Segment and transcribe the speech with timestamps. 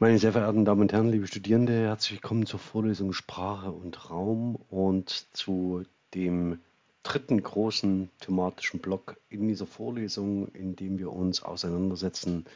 [0.00, 4.54] Meine sehr verehrten Damen und Herren, liebe Studierende, herzlich willkommen zur Vorlesung Sprache und Raum
[4.54, 5.82] und zu
[6.14, 6.60] dem
[7.02, 12.46] dritten großen thematischen Block in dieser Vorlesung, in dem wir uns auseinandersetzen,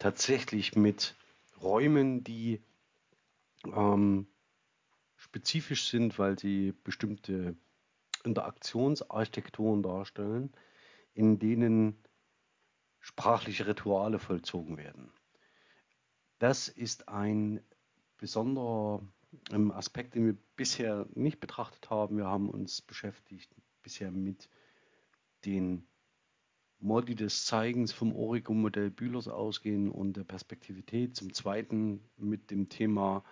[0.00, 1.14] tatsächlich mit
[1.62, 2.60] Räumen, die
[3.72, 4.26] ähm,
[5.14, 7.54] spezifisch sind, weil sie bestimmte
[8.24, 10.52] Interaktionsarchitekturen darstellen,
[11.14, 11.96] in denen
[12.98, 15.12] sprachliche Rituale vollzogen werden.
[16.44, 17.62] Das ist ein
[18.18, 19.00] besonderer
[19.50, 22.18] ähm, Aspekt, den wir bisher nicht betrachtet haben.
[22.18, 23.50] Wir haben uns beschäftigt
[23.82, 24.50] bisher mit
[25.46, 25.86] den
[26.80, 31.16] Modi des Zeigens vom Origo-Modell Bühlers ausgehen und der Perspektivität.
[31.16, 33.24] Zum Zweiten mit dem Thema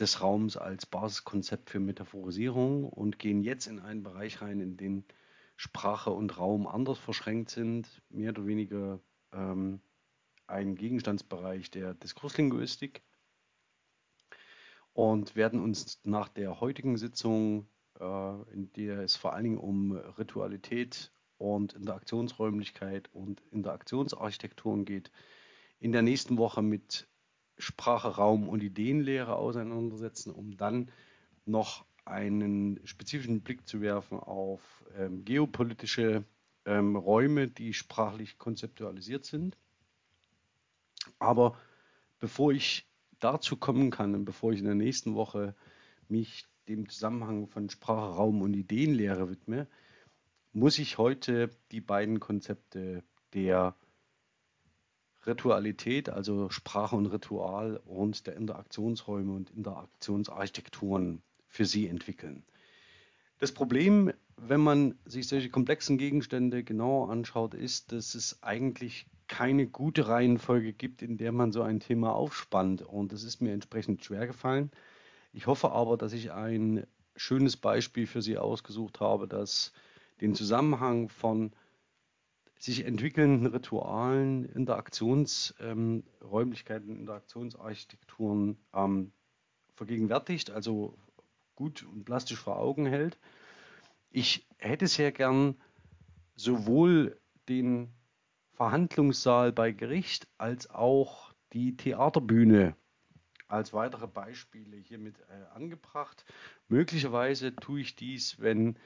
[0.00, 5.04] des Raums als Basiskonzept für Metaphorisierung und gehen jetzt in einen Bereich rein, in den
[5.56, 9.00] Sprache und Raum anders verschränkt sind, mehr oder weniger
[9.34, 9.82] ähm,
[10.46, 13.02] ein Gegenstandsbereich der Diskurslinguistik
[14.92, 17.68] und werden uns nach der heutigen Sitzung,
[18.00, 25.10] äh, in der es vor allen Dingen um Ritualität und Interaktionsräumlichkeit und Interaktionsarchitekturen geht,
[25.78, 27.08] in der nächsten Woche mit
[27.58, 30.90] Sprache, Raum und Ideenlehre auseinandersetzen, um dann
[31.44, 36.24] noch einen spezifischen Blick zu werfen auf ähm, geopolitische
[36.64, 39.56] ähm, Räume, die sprachlich konzeptualisiert sind.
[41.18, 41.58] Aber
[42.18, 42.86] bevor ich
[43.20, 45.54] dazu kommen kann und bevor ich in der nächsten Woche
[46.08, 49.66] mich dem Zusammenhang von Sprache, Raum und Ideenlehre widme,
[50.52, 53.02] muss ich heute die beiden Konzepte
[53.34, 53.76] der
[55.26, 62.44] Ritualität, also Sprache und Ritual und der Interaktionsräume und Interaktionsarchitekturen für Sie entwickeln.
[63.38, 69.06] Das Problem, wenn man sich solche komplexen Gegenstände genauer anschaut, ist, dass es eigentlich
[69.36, 72.80] keine gute Reihenfolge gibt, in der man so ein Thema aufspannt.
[72.80, 74.70] Und das ist mir entsprechend schwer gefallen.
[75.34, 79.74] Ich hoffe aber, dass ich ein schönes Beispiel für Sie ausgesucht habe, das
[80.22, 81.52] den Zusammenhang von
[82.58, 89.12] sich entwickelnden Ritualen, Interaktionsräumlichkeiten, ähm, Interaktionsarchitekturen ähm,
[89.74, 90.96] vergegenwärtigt, also
[91.56, 93.18] gut und plastisch vor Augen hält.
[94.10, 95.56] Ich hätte sehr gern
[96.36, 97.92] sowohl den
[98.56, 102.74] Verhandlungssaal bei Gericht als auch die Theaterbühne
[103.48, 106.24] als weitere Beispiele hiermit äh, angebracht.
[106.68, 108.76] Möglicherweise tue ich dies, wenn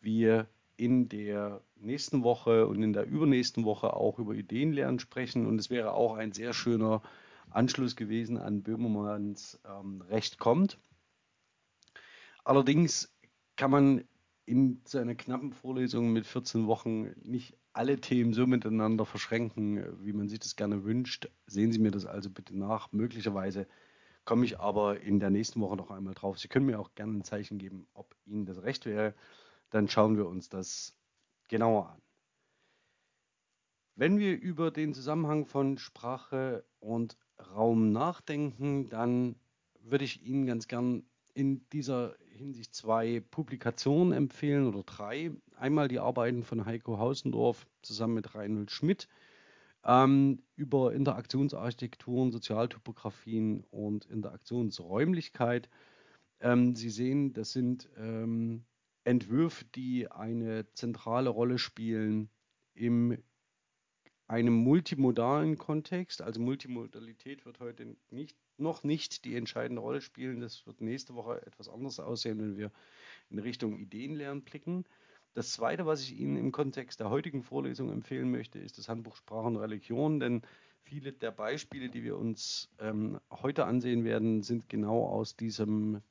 [0.00, 0.46] wir
[0.76, 5.46] in der nächsten Woche und in der übernächsten Woche auch über Ideenlernen sprechen.
[5.46, 7.02] Und es wäre auch ein sehr schöner
[7.50, 10.78] Anschluss gewesen an Böhmermanns ähm, Recht kommt.
[12.44, 13.14] Allerdings
[13.56, 14.04] kann man
[14.50, 20.28] in seiner knappen Vorlesung mit 14 Wochen nicht alle Themen so miteinander verschränken, wie man
[20.28, 21.30] sich das gerne wünscht.
[21.46, 22.90] Sehen Sie mir das also bitte nach.
[22.90, 23.68] Möglicherweise
[24.24, 26.40] komme ich aber in der nächsten Woche noch einmal drauf.
[26.40, 29.14] Sie können mir auch gerne ein Zeichen geben, ob Ihnen das recht wäre.
[29.70, 30.96] Dann schauen wir uns das
[31.46, 32.02] genauer an.
[33.94, 37.16] Wenn wir über den Zusammenhang von Sprache und
[37.54, 39.36] Raum nachdenken, dann
[39.78, 41.04] würde ich Ihnen ganz gern
[41.34, 45.30] in dieser Hinsicht zwei Publikationen empfehlen oder drei.
[45.56, 49.08] Einmal die Arbeiten von Heiko Hausendorf zusammen mit Reinhold Schmidt
[49.84, 55.68] ähm, über Interaktionsarchitekturen, Sozialtopografien und Interaktionsräumlichkeit.
[56.40, 58.64] Ähm, Sie sehen, das sind ähm,
[59.04, 62.30] Entwürfe, die eine zentrale Rolle spielen
[62.74, 63.18] im
[64.26, 66.22] einem multimodalen Kontext.
[66.22, 70.40] Also Multimodalität wird heute nicht, noch nicht die entscheidende Rolle spielen.
[70.40, 72.70] Das wird nächste Woche etwas anders aussehen, wenn wir
[73.30, 74.84] in Richtung Ideenlernen blicken.
[75.34, 79.16] Das Zweite, was ich Ihnen im Kontext der heutigen Vorlesung empfehlen möchte, ist das Handbuch
[79.16, 80.42] Sprache und Religion, denn
[80.82, 86.02] viele der Beispiele, die wir uns ähm, heute ansehen werden, sind genau aus diesem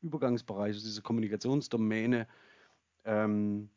[0.00, 2.28] Übergangsbereich, aus dieser Kommunikationsdomäne
[3.04, 3.68] ähm,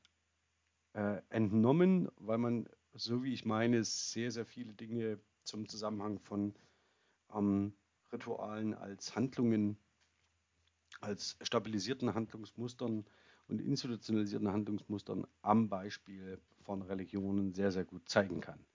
[0.93, 6.53] äh, entnommen, weil man, so wie ich meine, sehr, sehr viele Dinge zum Zusammenhang von
[7.33, 7.73] ähm,
[8.11, 9.77] Ritualen als Handlungen,
[11.01, 13.05] als stabilisierten Handlungsmustern
[13.47, 18.65] und institutionalisierten Handlungsmustern am Beispiel von Religionen sehr, sehr gut zeigen kann.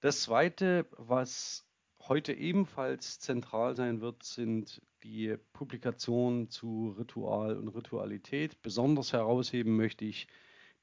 [0.00, 1.66] Das Zweite, was
[2.00, 8.62] heute ebenfalls zentral sein wird, sind die Publikationen zu Ritual und Ritualität.
[8.62, 10.28] Besonders herausheben möchte ich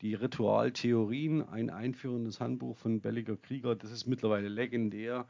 [0.02, 5.28] die Ritualtheorien, ein einführendes Handbuch von Belliger Krieger, das ist mittlerweile legendär,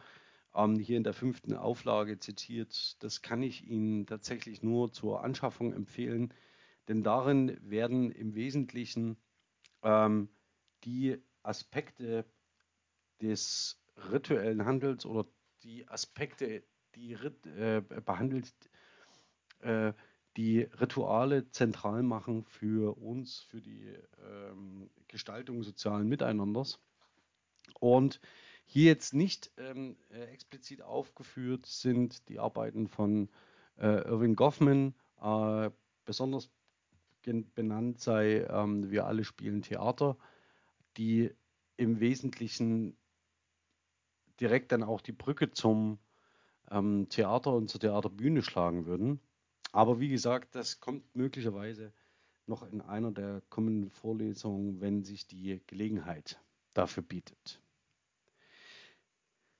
[0.55, 3.01] ähm, hier in der fünften Auflage zitiert.
[3.03, 6.33] Das kann ich Ihnen tatsächlich nur zur Anschaffung empfehlen,
[6.87, 9.17] denn darin werden im Wesentlichen
[9.83, 10.29] ähm,
[10.83, 12.25] die Aspekte
[13.21, 13.81] des
[14.11, 15.27] rituellen Handels oder
[15.63, 16.63] die Aspekte,
[16.95, 18.53] die äh, behandelt,
[19.59, 19.93] äh,
[20.37, 26.79] die Rituale zentral machen für uns, für die ähm, Gestaltung sozialen Miteinanders.
[27.79, 28.19] Und
[28.65, 33.29] hier jetzt nicht ähm, äh, explizit aufgeführt sind die Arbeiten von
[33.77, 35.69] äh, Irving Goffman, äh,
[36.05, 36.49] besonders
[37.55, 40.17] benannt sei ähm, Wir alle spielen Theater,
[40.97, 41.31] die
[41.77, 42.95] im Wesentlichen
[44.39, 45.97] direkt dann auch die Brücke zum
[46.69, 49.19] ähm, Theater und zur Theaterbühne schlagen würden.
[49.71, 51.93] Aber wie gesagt, das kommt möglicherweise
[52.47, 56.39] noch in einer der kommenden Vorlesungen, wenn sich die Gelegenheit
[56.73, 57.61] dafür bietet.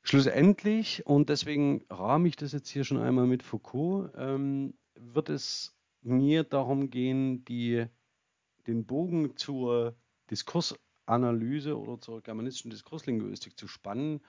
[0.07, 5.75] Schlussendlich, und deswegen rahme ich das jetzt hier schon einmal mit Foucault, ähm, wird es
[6.03, 7.87] mir darum gehen, die,
[8.67, 9.95] den Bogen zur
[10.29, 14.21] Diskursanalyse oder zur germanistischen Diskurslinguistik zu spannen.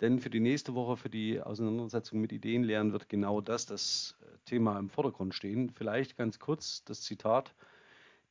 [0.00, 4.38] Denn für die nächste Woche, für die Auseinandersetzung mit Ideenlehren, wird genau das das äh,
[4.44, 5.70] Thema im Vordergrund stehen.
[5.70, 7.56] Vielleicht ganz kurz das Zitat.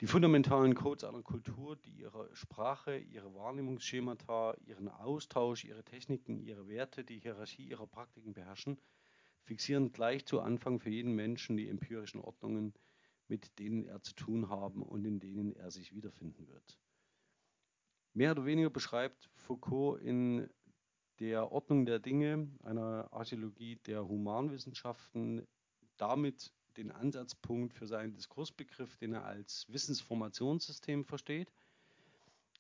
[0.02, 6.68] Die fundamentalen Codes einer Kultur, die ihre Sprache, ihre Wahrnehmungsschemata, ihren Austausch, ihre Techniken, ihre
[6.68, 8.82] Werte, die Hierarchie ihrer Praktiken beherrschen,
[9.44, 12.74] fixieren gleich zu Anfang für jeden Menschen die empirischen Ordnungen,
[13.28, 16.80] mit denen er zu tun haben und in denen er sich wiederfinden wird.
[18.14, 20.50] Mehr oder weniger beschreibt Foucault in
[21.20, 25.48] der Ordnung der Dinge, einer Archäologie der Humanwissenschaften,
[25.98, 31.52] damit den Ansatzpunkt für seinen Diskursbegriff, den er als Wissensformationssystem versteht.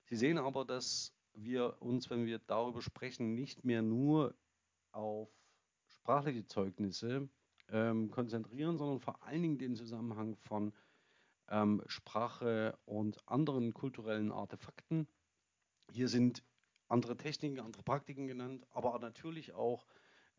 [0.05, 4.35] Sie sehen aber, dass wir uns, wenn wir darüber sprechen, nicht mehr nur
[4.91, 5.29] auf
[5.87, 7.29] sprachliche Zeugnisse
[7.69, 10.73] ähm, konzentrieren, sondern vor allen Dingen den Zusammenhang von
[11.49, 15.07] ähm, Sprache und anderen kulturellen Artefakten.
[15.91, 16.43] Hier sind
[16.87, 19.87] andere Techniken, andere Praktiken genannt, aber natürlich auch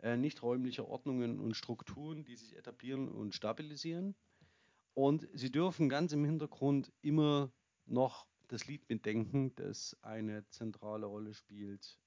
[0.02, 4.14] äh, nicht räumliche Ordnungen und Strukturen, die sich etablieren und stabilisieren.
[4.94, 7.52] Und sie dürfen ganz im Hintergrund immer
[7.86, 11.98] noch das Lied mitdenken, das eine zentrale Rolle spielt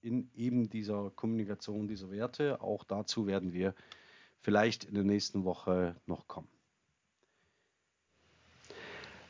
[0.00, 2.60] in eben dieser Kommunikation dieser Werte.
[2.62, 3.74] Auch dazu werden wir
[4.40, 6.48] vielleicht in der nächsten Woche noch kommen.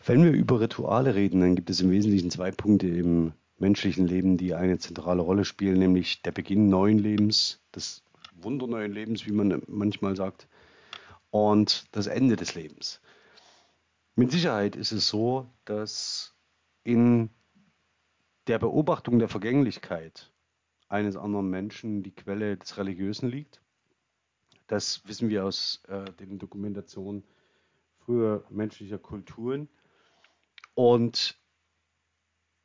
[0.07, 4.37] Wenn wir über Rituale reden, dann gibt es im Wesentlichen zwei Punkte im menschlichen Leben,
[4.37, 8.03] die eine zentrale Rolle spielen, nämlich der Beginn neuen Lebens, des
[8.35, 10.49] wunderneuen Lebens, wie man manchmal sagt,
[11.31, 13.01] und das Ende des Lebens.
[14.17, 16.35] Mit Sicherheit ist es so, dass
[16.83, 17.31] in
[18.47, 20.33] der Beobachtung der Vergänglichkeit
[20.89, 23.63] eines anderen Menschen die Quelle des Religiösen liegt.
[24.67, 27.25] Das wissen wir aus äh, den Dokumentationen
[27.99, 29.69] früher menschlicher Kulturen.
[30.75, 31.39] Und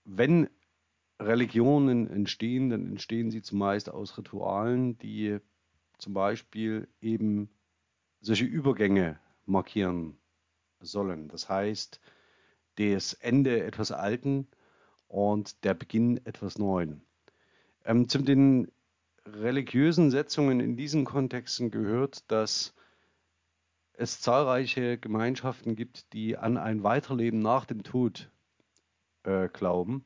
[0.05, 0.49] wenn
[1.19, 5.39] Religionen entstehen, dann entstehen sie zumeist aus Ritualen, die
[5.97, 7.49] zum Beispiel eben
[8.19, 10.17] solche Übergänge markieren
[10.81, 11.29] sollen.
[11.29, 12.01] Das heißt,
[12.75, 14.47] das Ende etwas Alten
[15.07, 17.01] und der Beginn etwas Neuen.
[17.85, 18.71] Ähm, zu den
[19.25, 22.73] religiösen Setzungen in diesen Kontexten gehört, dass
[23.93, 28.29] es zahlreiche Gemeinschaften gibt, die an ein Weiterleben nach dem Tod
[29.23, 30.03] äh, glauben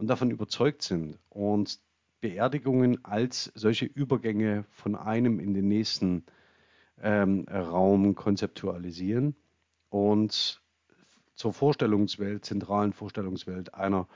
[0.00, 1.78] und davon überzeugt sind und
[2.22, 6.24] Beerdigungen als solche Übergänge von einem in den nächsten
[7.02, 9.36] ähm, Raum konzeptualisieren
[9.90, 10.62] und
[11.34, 14.08] zur Vorstellungswelt, zentralen Vorstellungswelt einer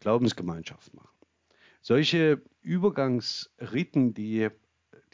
[0.00, 1.08] Glaubensgemeinschaft machen.
[1.80, 4.48] Solche Übergangsriten, die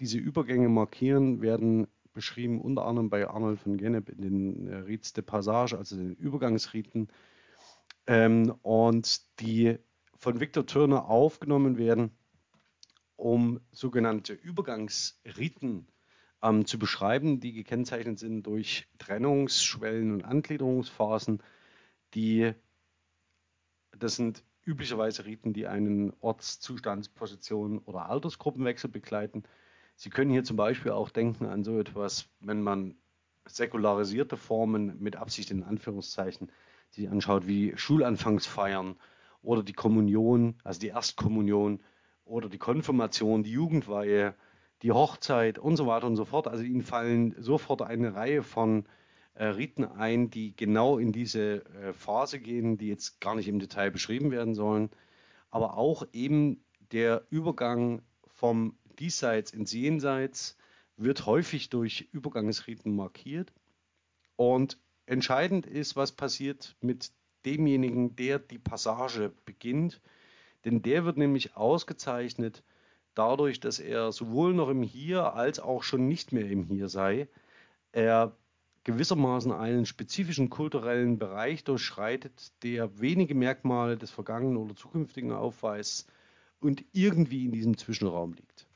[0.01, 5.13] diese Übergänge markieren, werden beschrieben unter anderem bei Arnold von Gennep in den äh, Rites
[5.13, 7.09] de Passage, also den Übergangsriten.
[8.09, 9.79] Ähm, und die
[10.19, 12.11] von Victor Turner aufgenommen werden,
[13.17, 15.87] um sogenannte Übergangsriten
[16.43, 21.43] ähm, zu beschreiben, die gekennzeichnet sind durch Trennungsschwellen und Angliederungsphasen,
[22.15, 22.53] die
[23.97, 29.45] das sind üblicherweise Riten, die einen Ortszustandsposition oder Altersgruppenwechsel begleiten.
[29.97, 32.95] Sie können hier zum Beispiel auch denken an so etwas, wenn man
[33.47, 36.53] säkularisierte Formen mit Absicht in Anführungszeichen
[36.91, 38.97] sich anschaut, wie Schulanfangsfeiern
[39.43, 41.81] oder die Kommunion, also die Erstkommunion
[42.25, 44.35] oder die Konfirmation, die Jugendweihe,
[44.83, 46.49] die Hochzeit und so weiter und so fort.
[46.49, 48.85] Also ihnen fallen sofort eine Reihe von
[49.35, 53.59] äh, Riten ein, die genau in diese äh, Phase gehen, die jetzt gar nicht im
[53.59, 54.91] Detail beschrieben werden sollen,
[55.51, 60.57] aber auch eben der Übergang vom Diesseits ins Jenseits
[60.97, 63.53] wird häufig durch Übergangsriten markiert.
[64.37, 67.13] Und entscheidend ist, was passiert mit
[67.49, 70.01] demjenigen, der die Passage beginnt.
[70.65, 72.63] Denn der wird nämlich ausgezeichnet
[73.15, 77.29] dadurch, dass er sowohl noch im Hier als auch schon nicht mehr im Hier sei,
[77.93, 78.37] er
[78.85, 86.11] gewissermaßen einen spezifischen kulturellen Bereich durchschreitet, der wenige Merkmale des Vergangenen oder Zukünftigen aufweist
[86.61, 88.67] und irgendwie in diesem Zwischenraum liegt.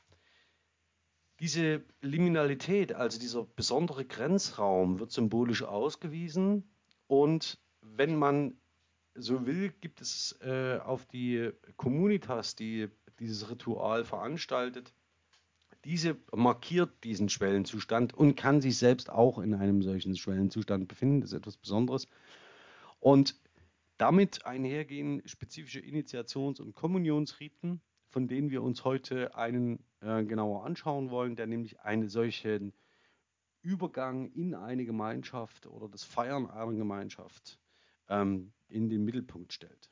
[1.41, 6.65] Diese Liminalität, also dieser besondere Grenzraum, wird symbolisch ausgewiesen
[7.07, 8.55] und wenn man
[9.15, 12.89] so will, gibt es äh, auf die Communitas, die
[13.19, 14.93] dieses Ritual veranstaltet,
[15.85, 21.21] diese markiert diesen Schwellenzustand und kann sich selbst auch in einem solchen Schwellenzustand befinden.
[21.21, 22.07] Das ist etwas Besonderes.
[23.01, 23.37] Und
[23.99, 31.11] damit einhergehen spezifische Initiations- und Kommunionsriten, von denen wir uns heute einen äh, genauer anschauen
[31.11, 32.73] wollen, der nämlich einen solchen
[33.61, 37.62] Übergang in eine Gemeinschaft oder das Feiern einer Gemeinschaft
[38.13, 39.91] ähm, in den Mittelpunkt stellt.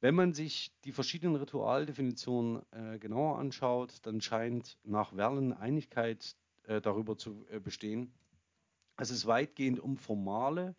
[0.00, 6.80] Wenn man sich die verschiedenen Ritualdefinitionen äh, genauer anschaut, dann scheint nach Verlen Einigkeit äh,
[6.80, 8.12] darüber zu äh, bestehen,
[8.96, 10.74] dass es weitgehend um formale,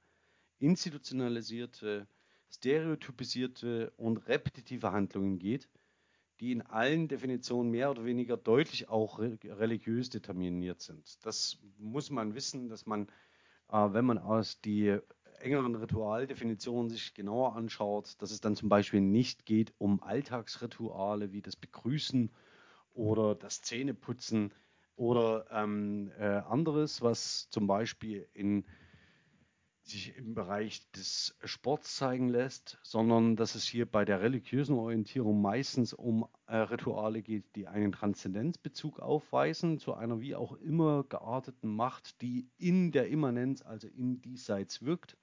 [0.59, 2.07] institutionalisierte,
[2.49, 5.69] stereotypisierte und repetitive Handlungen geht,
[6.39, 11.25] die in allen Definitionen mehr oder weniger deutlich auch religiös determiniert sind.
[11.25, 13.07] Das muss man wissen, dass man,
[13.69, 14.99] äh, wenn man aus die
[15.43, 21.41] engeren Ritualdefinitionen sich genauer anschaut, dass es dann zum Beispiel nicht geht um Alltagsrituale wie
[21.41, 22.31] das Begrüßen
[22.93, 24.53] oder das Zähneputzen
[24.95, 28.65] oder ähm, äh, anderes, was zum Beispiel in
[29.85, 35.41] sich im Bereich des Sports zeigen lässt, sondern dass es hier bei der religiösen Orientierung
[35.41, 41.75] meistens um äh, Rituale geht, die einen Transzendenzbezug aufweisen zu einer wie auch immer gearteten
[41.75, 45.17] Macht, die in der Immanenz, also im Diesseits wirkt.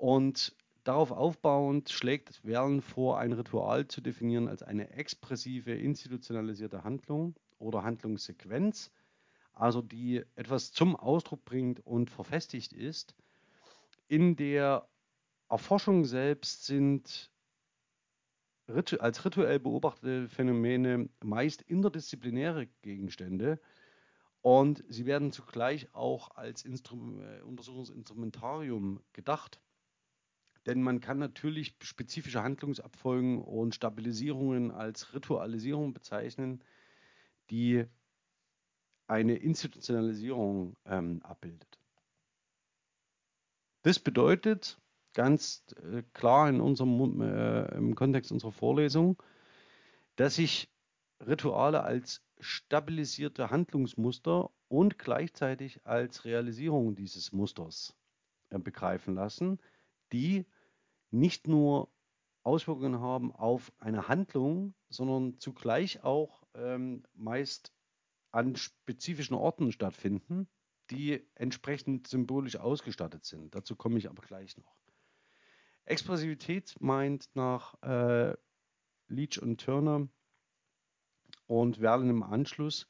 [0.00, 0.54] Und
[0.84, 7.82] darauf aufbauend schlägt Verlen vor, ein Ritual zu definieren als eine expressive, institutionalisierte Handlung oder
[7.82, 8.90] Handlungssequenz,
[9.52, 13.14] also die etwas zum Ausdruck bringt und verfestigt ist–
[14.10, 14.88] in der
[15.48, 17.30] Erforschung selbst sind
[18.98, 23.60] als rituell beobachtete Phänomene meist interdisziplinäre Gegenstände
[24.42, 29.60] und sie werden zugleich auch als Instrum äh, Untersuchungsinstrumentarium gedacht.
[30.66, 36.62] Denn man kann natürlich spezifische Handlungsabfolgen und Stabilisierungen als Ritualisierung bezeichnen,
[37.50, 37.86] die
[39.06, 41.78] eine Institutionalisierung ähm, abbildet.
[43.82, 44.78] Das bedeutet
[45.14, 49.20] ganz äh, klar in unserem, äh, im Kontext unserer Vorlesung,
[50.16, 50.68] dass sich
[51.26, 57.96] Rituale als stabilisierte Handlungsmuster und gleichzeitig als Realisierung dieses Musters
[58.50, 59.58] äh, begreifen lassen,
[60.12, 60.46] die
[61.10, 61.90] nicht nur
[62.42, 67.72] Auswirkungen haben auf eine Handlung, sondern zugleich auch ähm, meist
[68.30, 70.48] an spezifischen Orten stattfinden
[70.90, 73.54] die entsprechend symbolisch ausgestattet sind.
[73.54, 74.76] Dazu komme ich aber gleich noch.
[75.84, 78.36] Expressivität meint nach äh,
[79.08, 80.08] Leach und Turner
[81.46, 82.88] und Verlen im Anschluss,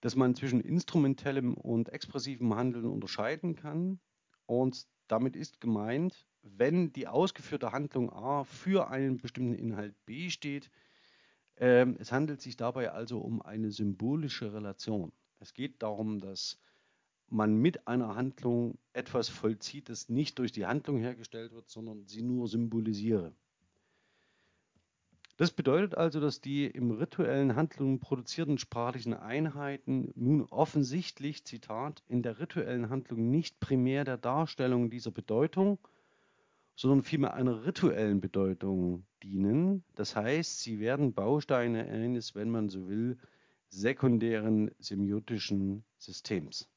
[0.00, 4.00] dass man zwischen instrumentellem und expressivem Handeln unterscheiden kann.
[4.46, 6.26] Und damit ist gemeint,
[6.56, 10.70] wenn die ausgeführte Handlung A für einen bestimmten Inhalt B steht,
[11.56, 15.12] äh, es handelt sich dabei also um eine symbolische Relation.
[15.40, 16.58] Es geht darum, dass
[17.28, 22.22] man mit einer Handlung etwas vollzieht, das nicht durch die Handlung hergestellt wird, sondern sie
[22.22, 23.32] nur symbolisiere.
[25.36, 32.22] Das bedeutet also, dass die im rituellen Handlungen produzierten sprachlichen Einheiten nun offensichtlich, Zitat, in
[32.22, 35.78] der rituellen Handlung nicht primär der Darstellung dieser Bedeutung,
[36.76, 39.82] sondern vielmehr einer rituellen Bedeutung dienen.
[39.94, 43.18] Das heißt, sie werden Bausteine eines, wenn man so will,
[43.68, 46.68] sekundären semiotischen Systems.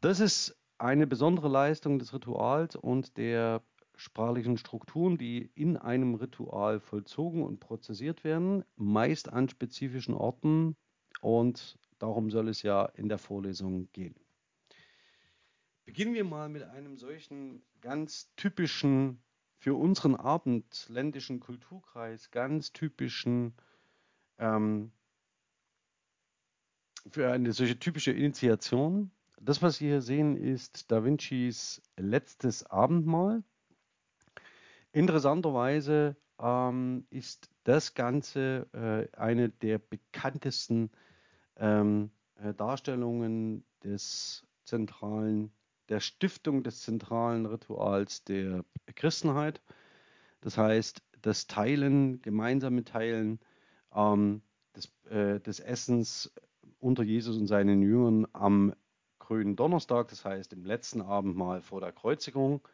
[0.00, 3.62] Das ist eine besondere Leistung des Rituals und der
[3.96, 10.76] sprachlichen Strukturen, die in einem Ritual vollzogen und prozessiert werden, meist an spezifischen Orten
[11.20, 14.16] und darum soll es ja in der Vorlesung gehen.
[15.84, 19.22] Beginnen wir mal mit einem solchen ganz typischen,
[19.58, 23.54] für unseren abendländischen Kulturkreis ganz typischen,
[24.38, 24.92] ähm,
[27.10, 29.10] für eine solche typische Initiation
[29.44, 33.42] das, was Sie hier sehen, ist Da Vincis letztes Abendmahl.
[34.92, 40.90] Interessanterweise ähm, ist das Ganze äh, eine der bekanntesten
[41.56, 45.52] ähm, äh, Darstellungen des zentralen,
[45.88, 48.64] der Stiftung des zentralen Rituals der
[48.94, 49.60] Christenheit.
[50.40, 53.40] Das heißt, das Teilen, gemeinsame Teilen
[53.94, 54.42] ähm,
[54.76, 56.32] des, äh, des Essens
[56.80, 58.74] unter Jesus und seinen Jüngern am
[59.18, 62.66] grünen Donnerstag, das heißt im letzten Abendmahl vor der Kreuzigung.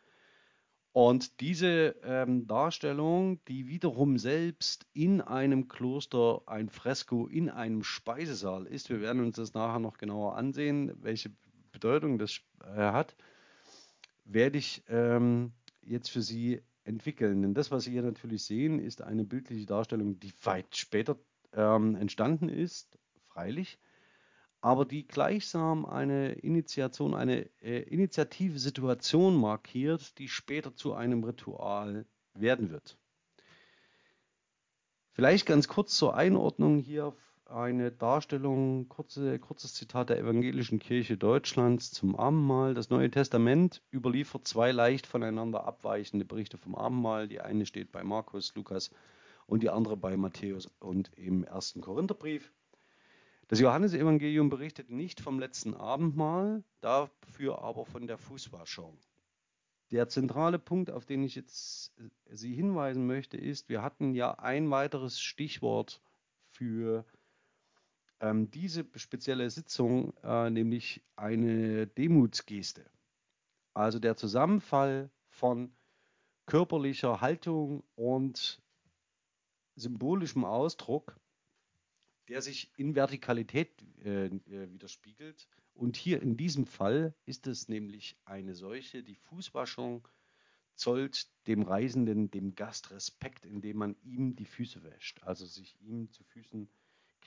[0.92, 8.66] Und diese ähm, Darstellung, die wiederum selbst in einem Kloster ein Fresko in einem Speisesaal
[8.66, 11.30] ist, wir werden uns das nachher noch genauer ansehen, welche
[11.72, 13.16] Bedeutung das äh, hat,
[14.24, 17.42] werde ich ähm, jetzt für Sie entwickeln.
[17.42, 21.18] Denn das, was Sie hier natürlich sehen, ist eine bildliche Darstellung, die weit später
[21.52, 22.98] ähm, entstanden ist,
[23.28, 23.78] freilich
[24.60, 32.06] aber die gleichsam eine Initiation, eine äh, initiative Situation markiert, die später zu einem Ritual
[32.34, 32.98] werden wird.
[35.12, 37.14] Vielleicht ganz kurz zur Einordnung hier
[37.50, 42.74] eine Darstellung, kurze, kurzes Zitat der Evangelischen Kirche Deutschlands zum Abendmahl.
[42.74, 47.28] Das Neue Testament überliefert zwei leicht voneinander abweichende Berichte vom Abendmahl.
[47.28, 48.90] Die eine steht bei Markus, Lukas
[49.46, 52.52] und die andere bei Matthäus und im ersten Korintherbrief.
[53.48, 58.96] Das Johannesevangelium berichtet nicht vom letzten Abendmahl, dafür aber von der Fußwaschung.
[59.90, 64.38] Der zentrale Punkt, auf den ich jetzt äh, Sie hinweisen möchte, ist, wir hatten ja
[64.38, 66.00] ein weiteres Stichwort
[66.52, 67.04] für
[68.20, 72.90] ähm, diese spezielle Sitzung, äh, nämlich eine Demutsgeste.
[73.74, 75.72] Also der Zusammenfall von
[76.46, 78.60] körperlicher Haltung und
[79.76, 81.20] symbolischem Ausdruck
[82.30, 85.48] der sich in Vertikalität äh, äh, widerspiegelt.
[85.74, 90.06] Und hier in diesem Fall ist es nämlich eine solche, die Fußwaschung
[90.76, 96.12] zollt dem Reisenden, dem Gast Respekt, indem man ihm die Füße wäscht, also sich ihm
[96.12, 96.70] zu Füßen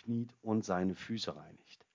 [0.04, 1.86] kniet und seine Füße reinigt.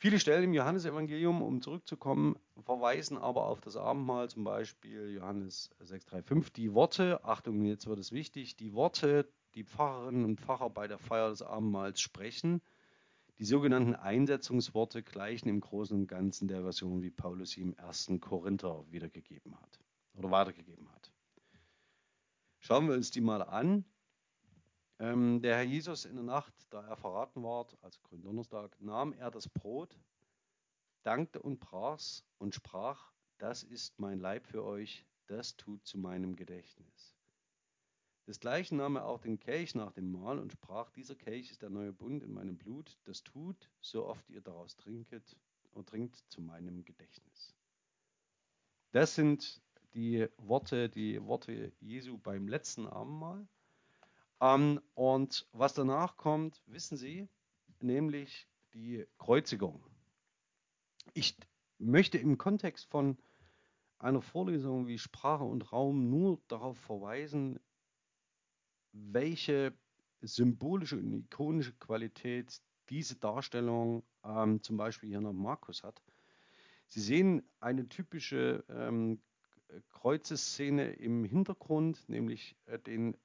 [0.00, 6.52] Viele Stellen im Johannesevangelium, um zurückzukommen, verweisen aber auf das Abendmahl, zum Beispiel Johannes 6,3,5.
[6.52, 10.98] Die Worte, Achtung, jetzt wird es wichtig, die Worte die Pfarrerinnen und Pfarrer bei der
[10.98, 12.62] Feier des Abendmahls sprechen.
[13.38, 18.20] Die sogenannten Einsetzungsworte gleichen im Großen und Ganzen der Version, wie Paulus sie im ersten
[18.20, 19.80] Korinther wiedergegeben hat
[20.14, 21.12] oder weitergegeben hat.
[22.60, 23.84] Schauen wir uns die mal an.
[25.00, 29.30] Ähm, der Herr Jesus in der Nacht, da er verraten ward, also Gründonnerstag, nahm er
[29.30, 29.96] das Brot,
[31.04, 36.34] dankte und brach's und sprach, das ist mein Leib für euch, das tut zu meinem
[36.34, 37.14] Gedächtnis.
[38.26, 41.70] Desgleichen nahm er auch den Kelch nach dem Mahl und sprach, dieser Kelch ist der
[41.70, 45.36] neue Bund in meinem Blut, das tut, so oft ihr daraus trinket
[45.72, 47.54] und trinkt zu meinem Gedächtnis.
[48.90, 49.62] Das sind
[49.94, 53.46] die Worte, die Worte Jesu beim letzten Abendmahl.
[54.40, 57.28] Ähm, und was danach kommt, wissen Sie,
[57.80, 59.84] nämlich die Kreuzigung.
[61.14, 61.36] Ich
[61.78, 63.18] möchte im Kontext von
[63.98, 67.58] einer Vorlesung wie Sprache und Raum nur darauf verweisen,
[68.92, 69.74] welche
[70.20, 76.00] symbolische und ikonische Qualität diese Darstellung ähm, zum Beispiel hier nach Markus hat.
[76.86, 79.20] Sie sehen eine typische ähm,
[79.90, 83.16] Kreuzeszene im Hintergrund, nämlich äh, den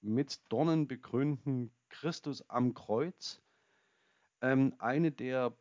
[0.00, 3.40] mit Dornen bekrönten Christus am Kreuz.
[4.40, 5.52] Ähm, eine der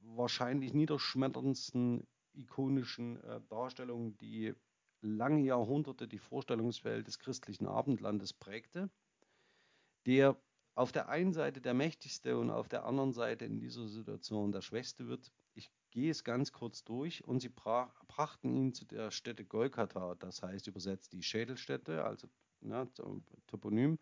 [0.00, 4.54] wahrscheinlich niederschmetterndsten ikonischen äh, Darstellungen, die
[5.00, 8.90] lange Jahrhunderte die Vorstellungswelt des christlichen Abendlandes prägte,
[10.06, 10.36] der
[10.74, 14.62] auf der einen Seite der mächtigste und auf der anderen Seite in dieser Situation der
[14.62, 15.32] schwächste wird.
[15.54, 20.42] Ich gehe es ganz kurz durch und sie brachten ihn zu der Stätte Golgatha, das
[20.42, 22.28] heißt übersetzt die Schädelstätte, also
[22.62, 22.86] ja,
[23.46, 23.98] Toponym,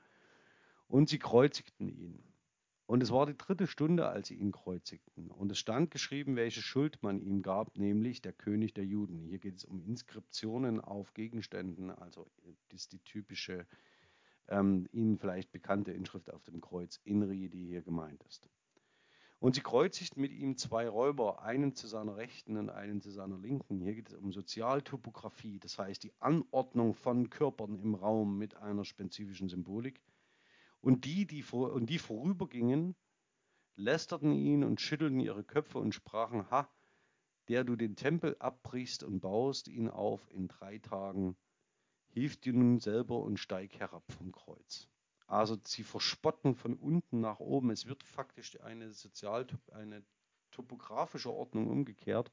[0.88, 2.22] und sie kreuzigten ihn.
[2.86, 5.30] Und es war die dritte Stunde, als sie ihn kreuzigten.
[5.32, 9.18] Und es stand geschrieben, welche Schuld man ihm gab, nämlich der König der Juden.
[9.18, 12.30] Hier geht es um Inskriptionen auf Gegenständen, also
[12.68, 13.66] das ist die typische,
[14.46, 18.48] ähm, Ihnen vielleicht bekannte Inschrift auf dem Kreuz, Inri, die hier gemeint ist.
[19.38, 23.38] Und sie kreuzigten mit ihm zwei Räuber, einen zu seiner Rechten und einen zu seiner
[23.38, 23.80] Linken.
[23.80, 28.84] Hier geht es um Sozialtopographie, das heißt die Anordnung von Körpern im Raum mit einer
[28.84, 30.00] spezifischen Symbolik.
[30.80, 32.96] Und die, die, vor, und die vorübergingen,
[33.76, 36.68] lästerten ihn und schüttelten ihre Köpfe und sprachen, ha,
[37.48, 41.36] der du den Tempel abbrichst und baust ihn auf in drei Tagen,
[42.08, 44.88] hilf dir nun selber und steig herab vom Kreuz.
[45.26, 47.70] Also sie verspotten von unten nach oben.
[47.70, 50.04] Es wird faktisch eine sozial eine
[50.52, 52.30] topografische Ordnung umgekehrt.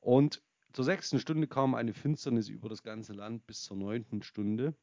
[0.00, 4.74] Und zur sechsten Stunde kam eine Finsternis über das ganze Land bis zur neunten Stunde.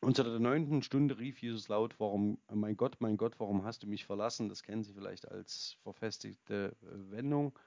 [0.00, 3.82] Und zu der neunten Stunde rief Jesus laut, warum, mein Gott, mein Gott, warum hast
[3.82, 4.48] du mich verlassen?
[4.48, 7.58] Das kennen Sie vielleicht als verfestigte äh, Wendung.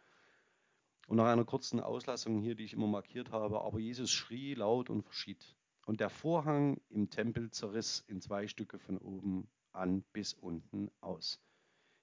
[1.08, 4.90] Und nach einer kurzen Auslassung hier, die ich immer markiert habe, aber Jesus schrie laut
[4.90, 5.56] und verschied.
[5.86, 11.40] Und der Vorhang im Tempel zerriss in zwei Stücke von oben an bis unten aus.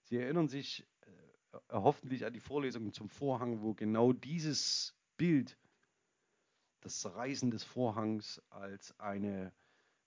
[0.04, 5.58] Sie erinnern sich äh, hoffentlich an die Vorlesungen zum Vorhang, wo genau dieses Bild,
[6.80, 9.52] das Zerreißen des Vorhangs als eine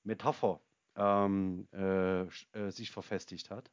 [0.03, 0.61] Metapher
[0.95, 3.71] ähm, äh, äh, sich verfestigt hat.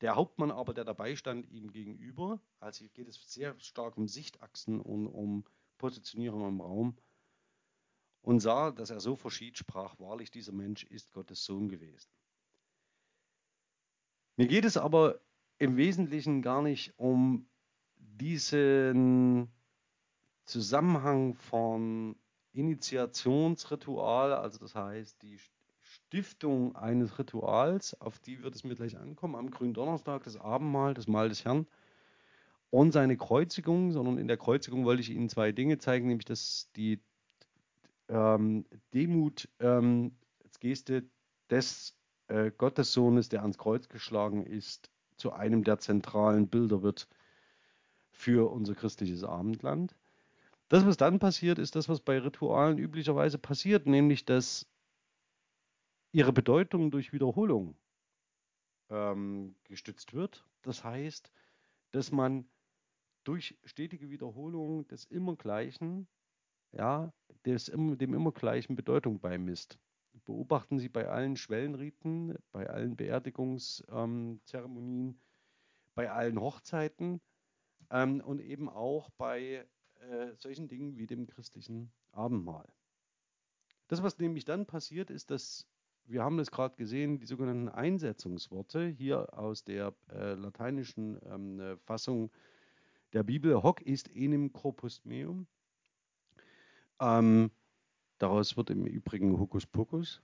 [0.00, 4.80] Der Hauptmann aber, der dabei stand, ihm gegenüber, also geht es sehr stark um Sichtachsen
[4.80, 5.44] und um
[5.78, 6.96] Positionierung im Raum,
[8.22, 12.08] und sah, dass er so verschied, sprach, wahrlich, dieser Mensch ist Gottes Sohn gewesen.
[14.36, 15.20] Mir geht es aber
[15.58, 17.46] im Wesentlichen gar nicht um
[17.96, 19.48] diesen
[20.44, 22.16] Zusammenhang von
[22.52, 25.38] Initiationsritual, also das heißt die
[25.80, 31.06] Stiftung eines Rituals, auf die wird es mir gleich ankommen, am Gründonnerstag, das Abendmahl, das
[31.06, 31.66] Mahl des Herrn
[32.70, 36.70] und seine Kreuzigung, sondern in der Kreuzigung wollte ich Ihnen zwei Dinge zeigen, nämlich dass
[36.76, 37.00] die
[38.12, 41.04] ähm, Demut ähm, als Geste
[41.50, 41.96] des
[42.28, 47.08] äh, Gottessohnes, der ans Kreuz geschlagen ist, zu einem der zentralen Bilder wird
[48.10, 49.96] für unser christliches Abendland.
[50.68, 54.66] Das, was dann passiert, ist das, was bei Ritualen üblicherweise passiert, nämlich dass
[56.12, 57.76] ihre Bedeutung durch Wiederholung
[58.90, 60.44] ähm, gestützt wird.
[60.62, 61.32] Das heißt,
[61.92, 62.46] dass man
[63.24, 66.06] durch stetige Wiederholung des Immergleichen
[66.72, 67.12] ja,
[67.44, 69.78] des, dem Immergleichen Bedeutung beimisst.
[70.24, 75.20] Beobachten Sie bei allen Schwellenriten, bei allen Beerdigungszeremonien, ähm,
[75.94, 77.20] bei allen Hochzeiten
[77.90, 79.66] ähm, und eben auch bei
[80.00, 82.72] äh, solchen Dingen wie dem christlichen Abendmahl.
[83.88, 85.66] Das, was nämlich dann passiert, ist, dass
[86.04, 92.30] wir haben das gerade gesehen, die sogenannten Einsetzungsworte hier aus der äh, lateinischen ähm, Fassung
[93.12, 95.46] der Bibel, hoc ist enim corpus meum,
[97.00, 97.50] ähm,
[98.18, 100.22] daraus wird im Übrigen Hokuspokus.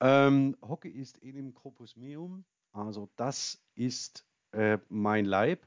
[0.00, 5.66] Ähm, Hocke ist enim corpus meum, also das ist äh, mein Leib.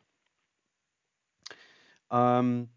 [2.09, 2.69] Ähm,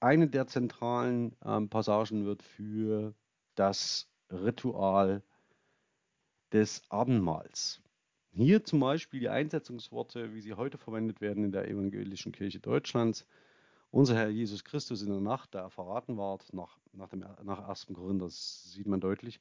[0.00, 3.14] eine der zentralen ähm, Passagen wird für
[3.54, 5.22] das Ritual
[6.52, 7.82] des Abendmahls.
[8.30, 13.26] Hier zum Beispiel die Einsetzungsworte, wie sie heute verwendet werden in der Evangelischen Kirche Deutschlands.
[13.90, 17.68] Unser Herr Jesus Christus in der Nacht, da er verraten ward, nach, nach, dem, nach
[17.68, 17.86] 1.
[17.94, 19.40] Korinther sieht man deutlich,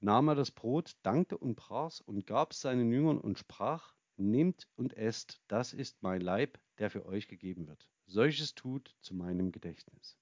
[0.00, 4.68] nahm er das Brot, dankte und brach und gab es seinen Jüngern und sprach, nehmt
[4.76, 7.86] und esst, das ist mein Leib, der für euch gegeben wird.
[8.06, 10.16] Solches tut zu meinem Gedächtnis.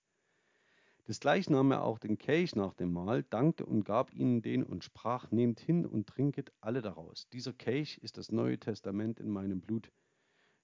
[1.07, 4.83] Desgleichen nahm er auch den Kelch nach dem Mahl, dankte und gab ihnen den und
[4.83, 7.29] sprach, nehmt hin und trinket alle daraus.
[7.29, 9.93] Dieser Kelch ist das Neue Testament in meinem Blut,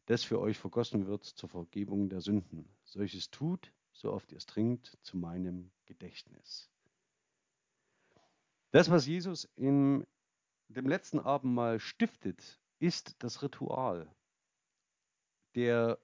[0.09, 2.67] das für euch vergossen wird zur Vergebung der Sünden.
[2.85, 6.71] Solches tut, so oft ihr es trinkt, zu meinem Gedächtnis.
[8.71, 10.07] Das, was Jesus in
[10.69, 14.11] dem letzten Abendmahl stiftet, ist das Ritual.
[15.55, 15.99] Der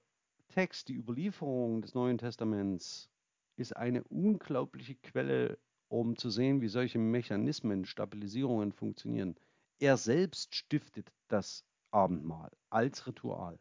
[0.49, 3.09] Text, die Überlieferung des Neuen Testaments
[3.55, 9.35] ist eine unglaubliche Quelle, um zu sehen, wie solche Mechanismen, Stabilisierungen funktionieren.
[9.79, 13.57] Er selbst stiftet das Abendmahl als Ritual.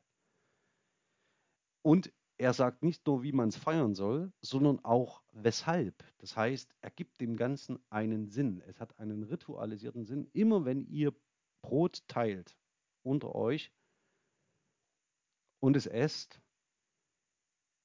[1.85, 6.03] Und er sagt nicht nur, wie man es feiern soll, sondern auch weshalb.
[6.17, 8.63] Das heißt, er gibt dem Ganzen einen Sinn.
[8.67, 10.27] Es hat einen ritualisierten Sinn.
[10.33, 11.15] Immer wenn ihr
[11.61, 12.57] Brot teilt
[13.03, 13.71] unter euch
[15.61, 16.41] und es esst,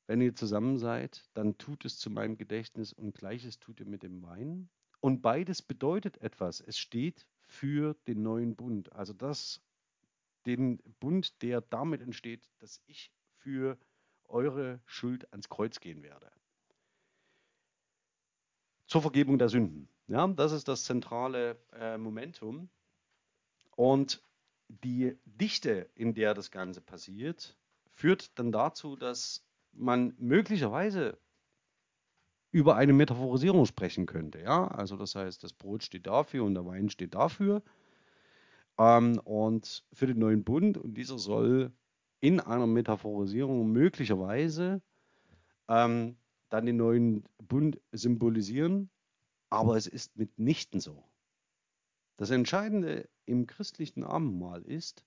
[0.07, 4.01] wenn ihr zusammen seid, dann tut es zu meinem Gedächtnis und gleiches tut ihr mit
[4.01, 4.69] dem Wein.
[5.01, 6.61] Und beides bedeutet etwas.
[6.61, 8.93] Es steht für den neuen Bund.
[8.93, 9.61] Also das,
[10.45, 13.77] den Bund, der damit entsteht, dass ich für
[14.29, 16.31] eure Schuld ans Kreuz gehen werde.
[18.87, 19.87] Zur Vergebung der Sünden.
[20.07, 22.69] Ja, das ist das zentrale äh, Momentum.
[23.75, 24.23] Und
[24.67, 27.55] die Dichte, in der das Ganze passiert,
[27.91, 31.17] führt dann dazu, dass man möglicherweise
[32.51, 34.39] über eine Metaphorisierung sprechen könnte.
[34.39, 34.67] Ja?
[34.69, 37.61] Also das heißt, das Brot steht dafür und der Wein steht dafür.
[38.77, 41.71] Ähm, und für den neuen Bund, und dieser soll
[42.21, 44.81] in einer Metaphorisierung möglicherweise
[45.67, 46.17] ähm,
[46.49, 48.89] dann den neuen Bund symbolisieren,
[49.49, 51.03] aber es ist mitnichten so.
[52.17, 55.05] Das Entscheidende im christlichen Abendmahl ist,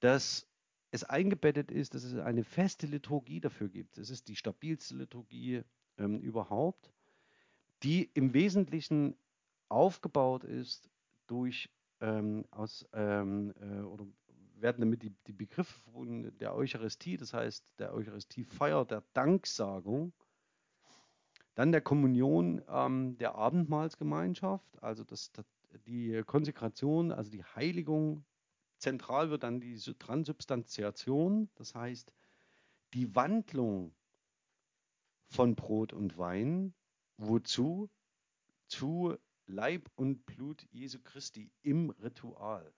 [0.00, 0.48] dass
[0.90, 3.98] es eingebettet ist, dass es eine feste Liturgie dafür gibt.
[3.98, 5.62] Es ist die stabilste Liturgie
[5.98, 6.90] ähm, überhaupt,
[7.82, 9.14] die im Wesentlichen
[9.68, 10.88] aufgebaut ist
[11.26, 14.06] durch ähm, aus ähm, äh, oder
[14.60, 20.12] werden damit die, die Begriffe von der Eucharistie, das heißt der Eucharistiefeier, der Danksagung,
[21.54, 25.46] Dann der Kommunion ähm, der Abendmahlsgemeinschaft, also das, das,
[25.86, 28.24] die Konsekration, also die Heiligung.
[28.78, 32.12] Zentral wird dann die Transubstantiation, das heißt
[32.94, 33.94] die Wandlung
[35.26, 36.74] von Brot und Wein.
[37.16, 37.90] Wozu?
[38.68, 39.16] Zu
[39.46, 42.72] Leib und Blut Jesu Christi im Ritual.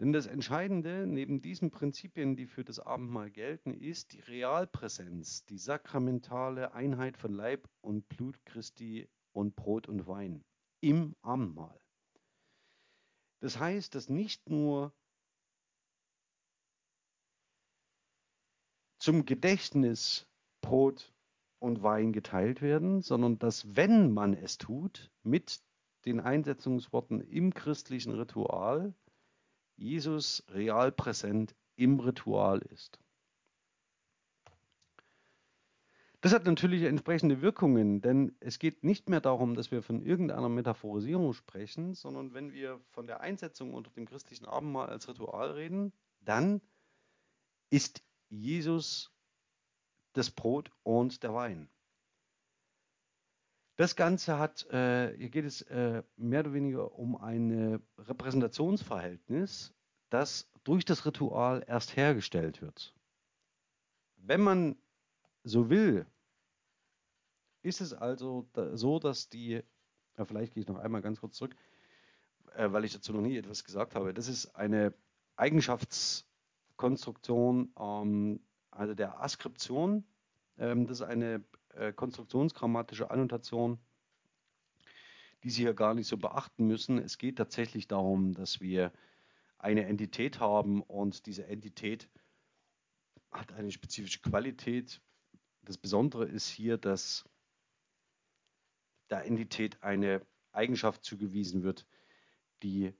[0.00, 5.58] Denn das Entscheidende neben diesen Prinzipien, die für das Abendmahl gelten, ist die Realpräsenz, die
[5.58, 10.44] sakramentale Einheit von Leib und Blut Christi und Brot und Wein
[10.80, 11.80] im Abendmahl.
[13.40, 14.92] Das heißt, dass nicht nur
[19.00, 20.28] zum Gedächtnis
[20.60, 21.12] Brot
[21.60, 25.60] und Wein geteilt werden, sondern dass, wenn man es tut, mit
[26.04, 28.94] den Einsetzungsworten im christlichen Ritual,
[29.78, 32.98] Jesus real präsent im Ritual ist.
[36.20, 40.48] Das hat natürlich entsprechende Wirkungen, denn es geht nicht mehr darum, dass wir von irgendeiner
[40.48, 45.92] Metaphorisierung sprechen, sondern wenn wir von der Einsetzung unter dem christlichen Abendmahl als Ritual reden,
[46.20, 46.60] dann
[47.70, 49.12] ist Jesus
[50.14, 51.68] das Brot und der Wein.
[53.78, 59.72] Das Ganze hat, äh, hier geht es äh, mehr oder weniger um ein Repräsentationsverhältnis,
[60.10, 62.92] das durch das Ritual erst hergestellt wird.
[64.16, 64.74] Wenn man
[65.44, 66.06] so will,
[67.62, 69.62] ist es also da, so, dass die,
[70.16, 71.54] ja, vielleicht gehe ich noch einmal ganz kurz zurück,
[72.56, 74.12] äh, weil ich dazu noch nie etwas gesagt habe.
[74.12, 74.92] Das ist eine
[75.36, 78.40] Eigenschaftskonstruktion, ähm,
[78.72, 80.04] also der Askription.
[80.56, 81.44] Ähm, das ist eine
[81.78, 83.78] äh, konstruktionsgrammatische Annotation,
[85.42, 86.98] die Sie hier gar nicht so beachten müssen.
[86.98, 88.92] Es geht tatsächlich darum, dass wir
[89.58, 92.08] eine Entität haben und diese Entität
[93.30, 95.00] hat eine spezifische Qualität.
[95.62, 97.28] Das Besondere ist hier, dass
[99.10, 101.86] der Entität eine Eigenschaft zugewiesen wird,
[102.62, 102.94] die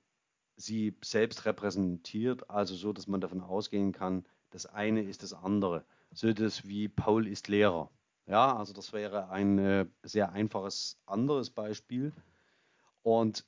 [0.55, 5.85] sie selbst repräsentiert, also so, dass man davon ausgehen kann, das eine ist das andere.
[6.11, 7.91] So etwas wie Paul ist Lehrer.
[8.29, 12.13] Ja, also das wäre ein äh, sehr einfaches anderes Beispiel.
[13.01, 13.43] Und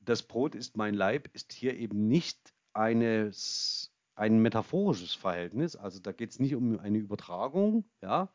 [0.00, 5.76] das Brot ist mein Leib ist hier eben nicht eines, ein metaphorisches Verhältnis.
[5.76, 8.28] Also da geht es nicht um eine Übertragung, ja,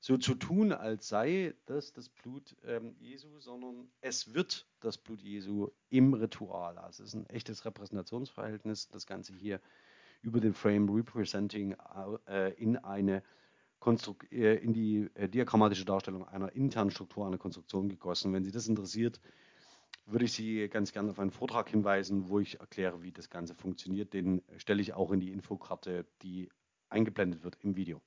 [0.00, 5.20] so zu tun, als sei das das Blut ähm, Jesu, sondern es wird das Blut
[5.20, 6.76] Jesu im Ritual.
[6.76, 9.60] Also es ist ein echtes Repräsentationsverhältnis, das Ganze hier
[10.22, 11.76] über den Frame Representing
[12.26, 13.22] äh, in eine
[13.80, 18.32] Konstruk äh, in die äh, diagrammatische Darstellung einer internen Struktur, einer Konstruktion gegossen.
[18.32, 19.20] Wenn Sie das interessiert,
[20.06, 23.54] würde ich Sie ganz gerne auf einen Vortrag hinweisen, wo ich erkläre, wie das Ganze
[23.54, 24.14] funktioniert.
[24.14, 26.48] Den stelle ich auch in die Infokarte, die
[26.88, 28.00] eingeblendet wird im Video.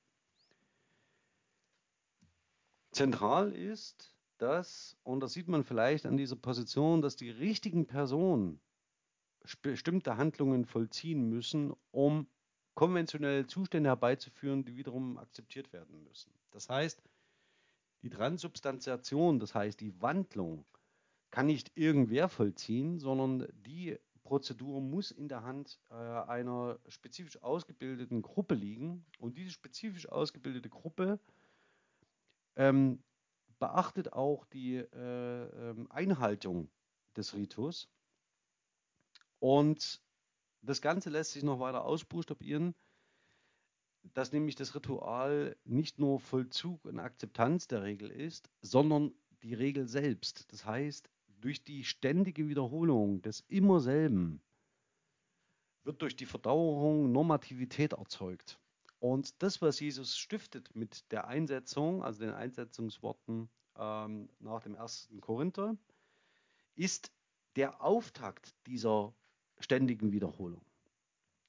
[2.90, 8.60] Zentral ist, dass, und das sieht man vielleicht an dieser Position, dass die richtigen Personen
[9.62, 12.26] bestimmte Handlungen vollziehen müssen, um
[12.74, 16.32] konventionelle Zustände herbeizuführen, die wiederum akzeptiert werden müssen.
[16.50, 17.02] Das heißt,
[18.02, 20.64] die Transubstantiation, das heißt die Wandlung,
[21.30, 28.22] kann nicht irgendwer vollziehen, sondern die Prozedur muss in der Hand äh, einer spezifisch ausgebildeten
[28.22, 29.04] Gruppe liegen.
[29.18, 31.18] Und diese spezifisch ausgebildete Gruppe
[32.56, 33.02] ähm,
[33.58, 36.70] beachtet auch die äh, ähm, Einhaltung
[37.16, 37.88] des Ritus.
[39.38, 40.00] Und
[40.62, 42.74] das Ganze lässt sich noch weiter ausbuchstabieren,
[44.14, 49.88] dass nämlich das Ritual nicht nur Vollzug und Akzeptanz der Regel ist, sondern die Regel
[49.88, 50.50] selbst.
[50.52, 51.08] Das heißt,
[51.40, 54.40] durch die ständige Wiederholung des immer selben
[55.84, 58.60] wird durch die Verdauerung Normativität erzeugt.
[59.00, 65.20] Und das, was Jesus stiftet mit der Einsetzung, also den Einsetzungsworten ähm, nach dem ersten
[65.20, 65.76] Korinther,
[66.76, 67.10] ist
[67.56, 69.12] der Auftakt dieser
[69.62, 70.64] ständigen Wiederholung.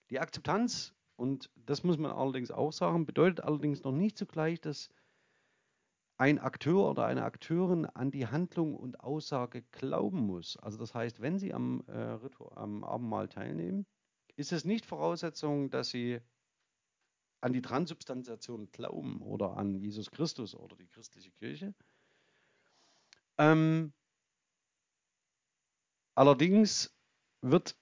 [0.09, 4.89] Die Akzeptanz, und das muss man allerdings auch sagen, bedeutet allerdings noch nicht zugleich, dass
[6.17, 10.57] ein Akteur oder eine Akteurin an die Handlung und Aussage glauben muss.
[10.57, 12.17] Also das heißt, wenn Sie am, äh,
[12.55, 13.85] am Abendmahl teilnehmen,
[14.35, 16.21] ist es nicht Voraussetzung, dass Sie
[17.41, 21.73] an die Transubstantiation glauben oder an Jesus Christus oder die christliche Kirche.
[23.37, 23.91] Ähm,
[26.15, 26.95] allerdings
[27.41, 27.75] wird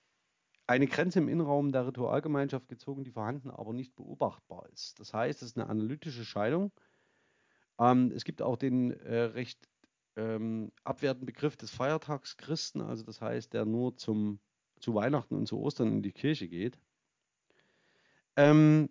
[0.71, 4.99] eine Grenze im Innenraum der Ritualgemeinschaft gezogen, die vorhanden, aber nicht beobachtbar ist.
[4.99, 6.71] Das heißt, es ist eine analytische Scheidung.
[7.79, 9.67] Ähm, es gibt auch den äh, recht
[10.15, 14.39] ähm, abwertenden Begriff des Feiertagschristen, also das heißt, der nur zum,
[14.79, 16.77] zu Weihnachten und zu Ostern in die Kirche geht.
[18.35, 18.89] Ähm,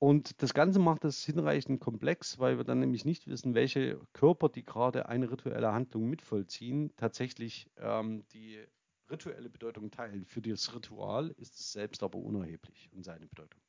[0.00, 4.48] Und das Ganze macht es hinreichend komplex, weil wir dann nämlich nicht wissen, welche Körper,
[4.48, 8.64] die gerade eine rituelle Handlung mitvollziehen, tatsächlich ähm, die
[9.10, 10.24] rituelle Bedeutung teilen.
[10.24, 13.60] Für das Ritual ist es selbst aber unerheblich und seine Bedeutung.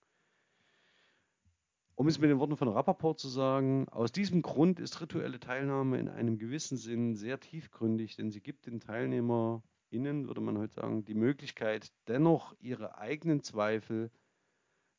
[1.96, 6.00] Um es mit den Worten von Rappaport zu sagen, aus diesem Grund ist rituelle Teilnahme
[6.00, 11.04] in einem gewissen Sinn sehr tiefgründig, denn sie gibt den TeilnehmerInnen, würde man heute sagen,
[11.04, 14.12] die Möglichkeit, dennoch ihre eigenen Zweifel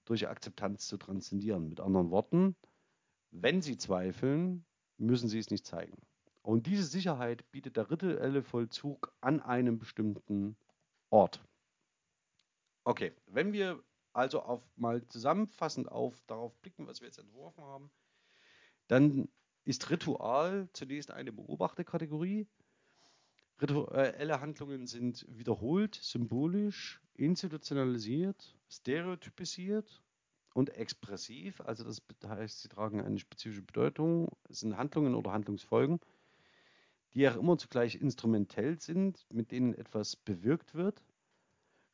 [0.05, 1.71] durch Akzeptanz zu transzendieren.
[1.71, 2.55] Mit anderen Worten,
[3.31, 4.67] wenn sie zweifeln,
[4.99, 5.97] müssen sie es nicht zeigen.
[6.43, 10.57] Und diese Sicherheit bietet der rituelle Vollzug an einem bestimmten
[11.11, 11.43] Ort.
[12.85, 17.91] Okay, wenn wir also auf, mal zusammenfassend auf darauf blicken, was wir jetzt entworfen haben,
[18.89, 19.29] dann
[19.65, 22.49] ist Ritual zunächst eine Beobachterkategorie.
[23.61, 30.03] Rituelle Handlungen sind wiederholt, symbolisch, institutionalisiert, stereotypisiert
[30.55, 31.61] und expressiv.
[31.61, 34.29] Also das heißt, sie tragen eine spezifische Bedeutung.
[34.49, 36.01] Es sind Handlungen oder Handlungsfolgen,
[37.15, 41.03] die auch immer zugleich instrumentell sind, mit denen etwas bewirkt wird.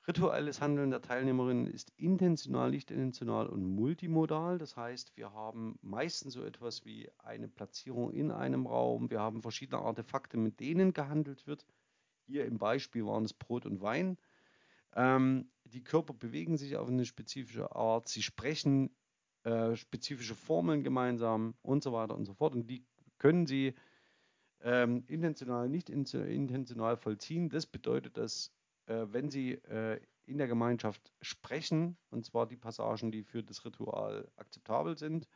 [0.07, 4.57] Rituelles Handeln der Teilnehmerinnen ist intentional, nicht intentional und multimodal.
[4.59, 9.11] Das heißt, wir haben meistens so etwas wie eine Platzierung in einem Raum.
[9.11, 11.66] Wir haben verschiedene Artefakte, mit denen gehandelt wird.
[12.26, 14.16] Hier im Beispiel waren es Brot und Wein.
[14.94, 18.09] Ähm, die Körper bewegen sich auf eine spezifische Art.
[18.09, 18.90] Sie sprechen
[19.42, 22.55] äh, spezifische Formeln gemeinsam und so weiter und so fort.
[22.55, 22.85] Und die
[23.18, 23.74] können sie
[24.62, 27.49] ähm, intentional, nicht intentional vollziehen.
[27.49, 28.53] Das bedeutet, dass
[28.87, 33.64] äh, wenn Sie äh, in der Gemeinschaft sprechen, und zwar die Passagen, die für das
[33.64, 35.29] Ritual akzeptabel sind,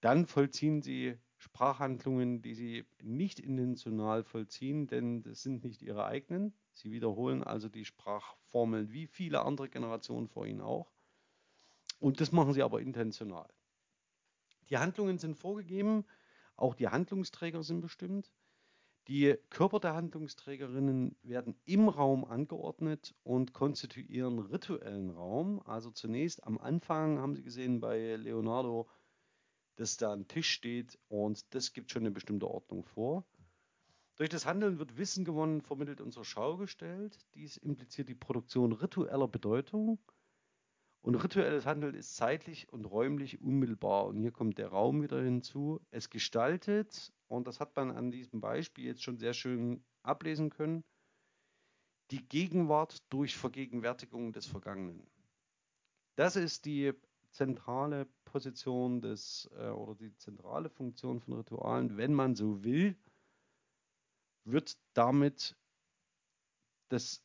[0.00, 6.54] dann vollziehen Sie Sprachhandlungen, die Sie nicht intentional vollziehen, denn das sind nicht Ihre eigenen.
[6.72, 10.90] Sie wiederholen also die Sprachformeln wie viele andere Generationen vor Ihnen auch.
[11.98, 13.48] Und das machen Sie aber intentional.
[14.70, 16.04] Die Handlungen sind vorgegeben,
[16.62, 18.30] auch die Handlungsträger sind bestimmt.
[19.08, 25.60] Die Körper der Handlungsträgerinnen werden im Raum angeordnet und konstituieren rituellen Raum.
[25.66, 28.88] Also zunächst am Anfang haben Sie gesehen bei Leonardo,
[29.74, 33.24] dass da ein Tisch steht und das gibt schon eine bestimmte Ordnung vor.
[34.14, 37.18] Durch das Handeln wird Wissen gewonnen, vermittelt und zur Schau gestellt.
[37.34, 39.98] Dies impliziert die Produktion ritueller Bedeutung.
[41.02, 44.06] Und rituelles Handeln ist zeitlich und räumlich unmittelbar.
[44.06, 45.80] Und hier kommt der Raum wieder hinzu.
[45.90, 50.84] Es gestaltet und das hat man an diesem Beispiel jetzt schon sehr schön ablesen können,
[52.12, 55.10] die Gegenwart durch Vergegenwärtigung des Vergangenen.
[56.14, 56.92] Das ist die
[57.30, 62.96] zentrale Position des äh, oder die zentrale Funktion von Ritualen, wenn man so will,
[64.44, 65.56] wird damit
[66.90, 67.22] das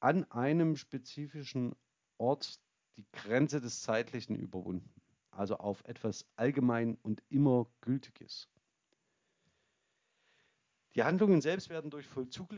[0.00, 1.74] an einem spezifischen
[2.20, 2.60] Ort
[2.96, 4.92] die Grenze des Zeitlichen überwunden.
[5.30, 8.48] Also auf etwas allgemein und immer Gültiges.
[10.94, 12.52] Die Handlungen selbst werden durch Vollzug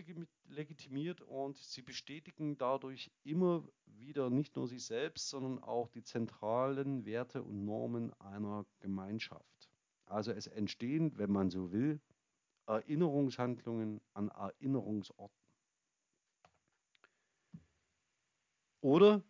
[0.48, 7.05] legitimiert und sie bestätigen dadurch immer wieder nicht nur sich selbst, sondern auch die zentralen
[7.05, 9.70] Werte und Normen einer Gemeinschaft.
[10.07, 12.01] Also es entstehen, wenn man so will,
[12.66, 15.37] Erinnerungshandlungen an Erinnerungsorten.
[18.81, 19.22] Oder,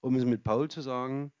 [0.00, 1.32] um es mit Paul zu sagen,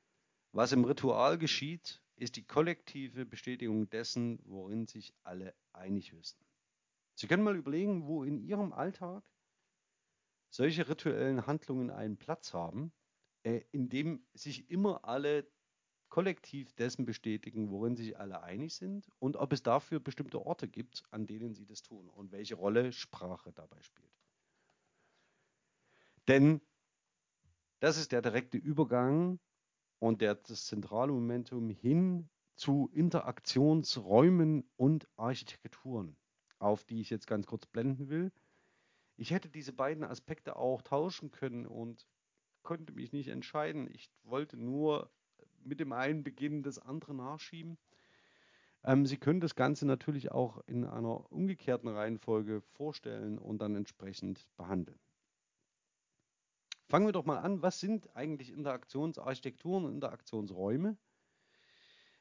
[0.52, 6.44] was im Ritual geschieht, ist die kollektive Bestätigung dessen, worin sich alle einig wissen.
[7.14, 9.22] Sie können mal überlegen, wo in Ihrem Alltag
[10.50, 12.92] solche rituellen Handlungen einen Platz haben,
[13.42, 15.46] äh, in dem sich immer alle
[16.08, 21.02] kollektiv dessen bestätigen, worin sich alle einig sind und ob es dafür bestimmte Orte gibt,
[21.10, 24.08] an denen sie das tun und welche Rolle Sprache dabei spielt.
[26.28, 26.60] Denn
[27.80, 29.38] das ist der direkte Übergang
[29.98, 36.16] und der, das zentrale Momentum hin zu Interaktionsräumen und Architekturen
[36.58, 38.32] auf die ich jetzt ganz kurz blenden will.
[39.16, 42.06] Ich hätte diese beiden Aspekte auch tauschen können und
[42.62, 43.88] konnte mich nicht entscheiden.
[43.92, 45.10] Ich wollte nur
[45.64, 47.78] mit dem einen beginnen, das andere nachschieben.
[48.84, 54.46] Ähm, Sie können das Ganze natürlich auch in einer umgekehrten Reihenfolge vorstellen und dann entsprechend
[54.56, 54.98] behandeln.
[56.88, 60.96] Fangen wir doch mal an, was sind eigentlich Interaktionsarchitekturen und Interaktionsräume?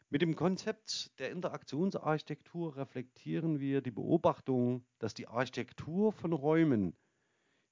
[0.10, 6.98] Mit dem Konzept der Interaktionsarchitektur reflektieren wir die Beobachtung, dass die Architektur von Räumen,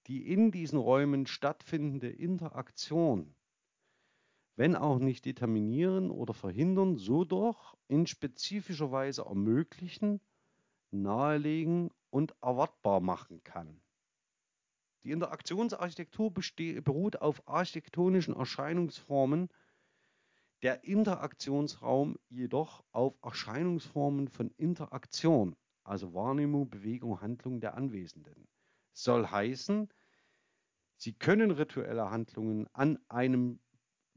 [0.08, 3.36] die in diesen Räumen stattfindende Interaktion,
[4.56, 10.22] wenn auch nicht determinieren oder verhindern, so doch in spezifischer Weise ermöglichen,
[10.92, 13.82] nahelegen und erwartbar machen kann.
[15.06, 19.50] Die Interaktionsarchitektur beruht auf architektonischen Erscheinungsformen,
[20.64, 28.48] Der Interaktionsraum jedoch auf Erscheinungsformen von Interaktion, also Wahrnehmung, Bewegung, Handlung der Anwesenden.
[28.94, 29.90] Soll heißen,
[30.98, 33.60] Sie können rituelle Handlungen an einem,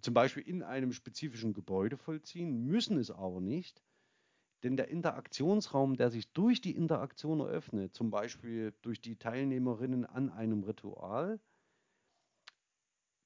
[0.01, 3.83] zum Beispiel in einem spezifischen Gebäude vollziehen, müssen es aber nicht,
[4.63, 10.31] denn der Interaktionsraum, der sich durch die Interaktion eröffnet, zum Beispiel durch die Teilnehmerinnen an
[10.31, 11.41] einem Ritual,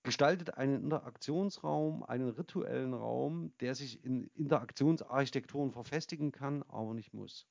[0.03, 7.47] gestaltet einen Interaktionsraum, einen rituellen Raum, der sich in Interaktionsarchitekturen verfestigen kann, aber nicht muss.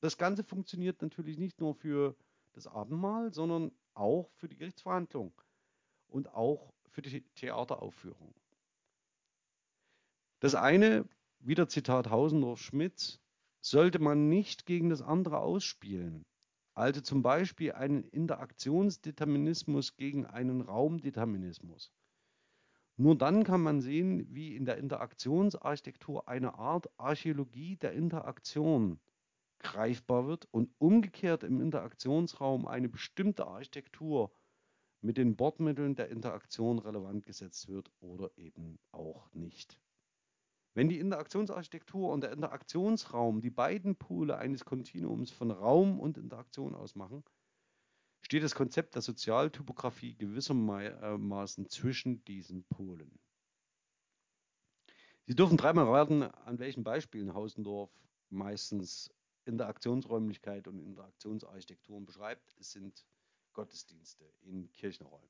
[0.00, 2.16] Das Ganze funktioniert natürlich nicht nur für
[2.54, 5.32] das Abendmahl, sondern auch für die Gerichtsverhandlung
[6.08, 8.34] und auch für die Theateraufführung.
[10.40, 11.08] Das eine,
[11.44, 13.20] wieder Zitat Hausendorf-Schmidt,
[13.60, 16.24] sollte man nicht gegen das andere ausspielen.
[16.74, 21.92] Also zum Beispiel einen Interaktionsdeterminismus gegen einen Raumdeterminismus.
[22.96, 29.00] Nur dann kann man sehen, wie in der Interaktionsarchitektur eine Art Archäologie der Interaktion
[29.58, 34.32] greifbar wird und umgekehrt im Interaktionsraum eine bestimmte Architektur
[35.00, 39.81] mit den Bordmitteln der Interaktion relevant gesetzt wird oder eben auch nicht.
[40.74, 46.74] Wenn die Interaktionsarchitektur und der Interaktionsraum die beiden Pole eines Kontinuums von Raum und Interaktion
[46.74, 47.22] ausmachen,
[48.22, 53.18] steht das Konzept der Sozialtypografie gewissermaßen zwischen diesen Polen.
[55.26, 57.90] Sie dürfen dreimal raten, an welchen Beispielen Hausendorf
[58.30, 59.10] meistens
[59.44, 62.56] Interaktionsräumlichkeit und Interaktionsarchitekturen beschreibt.
[62.58, 63.04] Es sind
[63.52, 65.28] Gottesdienste in Kirchenräumen.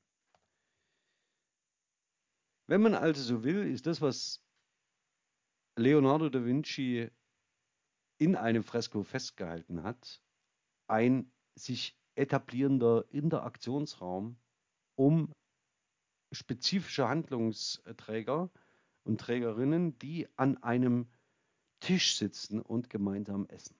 [2.67, 4.41] Wenn man also so will, ist das, was
[5.75, 7.09] Leonardo da Vinci
[8.17, 10.21] in einem Fresko festgehalten hat,
[10.87, 14.37] ein sich etablierender Interaktionsraum,
[14.95, 15.33] um
[16.31, 18.51] spezifische Handlungsträger
[19.03, 21.07] und Trägerinnen, die an einem
[21.79, 23.75] Tisch sitzen und gemeinsam essen.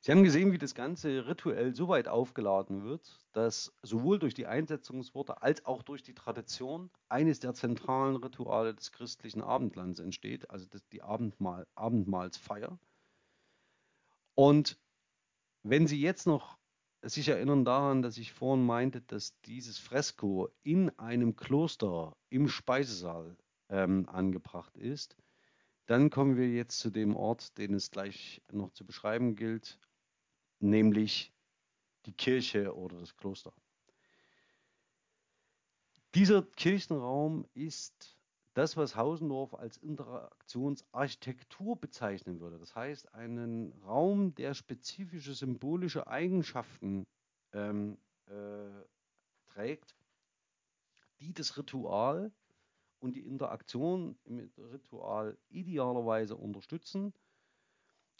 [0.00, 4.46] Sie haben gesehen, wie das Ganze rituell so weit aufgeladen wird, dass sowohl durch die
[4.46, 10.66] Einsetzungsworte als auch durch die Tradition eines der zentralen Rituale des christlichen Abendlands entsteht, also
[10.92, 12.78] die Abendmahl, Abendmahlsfeier.
[14.34, 14.78] Und
[15.64, 16.58] wenn Sie jetzt noch
[17.02, 23.36] sich erinnern daran, dass ich vorhin meinte, dass dieses Fresko in einem Kloster im Speisesaal
[23.68, 25.16] ähm, angebracht ist,
[25.86, 29.78] dann kommen wir jetzt zu dem Ort, den es gleich noch zu beschreiben gilt,
[30.60, 31.32] nämlich
[32.06, 33.52] die Kirche oder das Kloster.
[36.14, 38.16] Dieser Kirchenraum ist
[38.54, 42.58] das, was Hausendorf als Interaktionsarchitektur bezeichnen würde.
[42.58, 47.06] Das heißt, einen Raum, der spezifische symbolische Eigenschaften
[47.52, 48.84] ähm, äh,
[49.46, 49.94] trägt,
[51.20, 52.32] die das Ritual
[53.00, 57.12] und die Interaktion im Ritual idealerweise unterstützen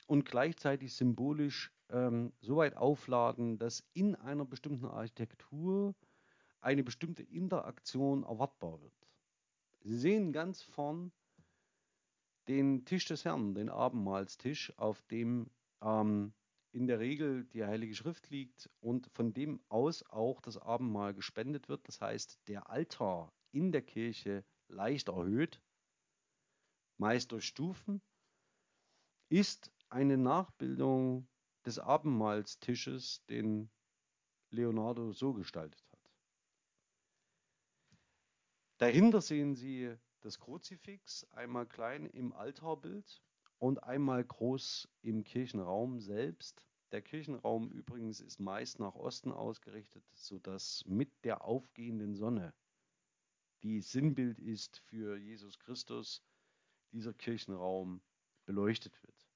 [0.07, 5.95] und gleichzeitig symbolisch ähm, so weit aufladen, dass in einer bestimmten Architektur
[6.61, 9.09] eine bestimmte Interaktion erwartbar wird.
[9.80, 11.12] Sie sehen ganz vorn
[12.49, 15.51] den Tisch des Herrn, den Abendmahlstisch, auf dem
[15.82, 16.32] ähm,
[16.72, 21.68] in der Regel die Heilige Schrift liegt und von dem aus auch das Abendmahl gespendet
[21.68, 21.86] wird.
[21.89, 25.62] Das heißt, der Altar in der Kirche leicht erhöht,
[26.99, 28.03] meist durch Stufen,
[29.30, 31.26] ist eine Nachbildung
[31.68, 33.68] des Abendmahlstisches, den
[34.48, 36.10] Leonardo so gestaltet hat.
[38.78, 43.22] Dahinter sehen Sie das Kruzifix, einmal klein im Altarbild
[43.58, 46.64] und einmal groß im Kirchenraum selbst.
[46.90, 52.54] Der Kirchenraum übrigens ist meist nach Osten ausgerichtet, sodass mit der aufgehenden Sonne,
[53.62, 56.24] die Sinnbild ist für Jesus Christus,
[56.92, 58.00] dieser Kirchenraum
[58.46, 59.28] beleuchtet wird.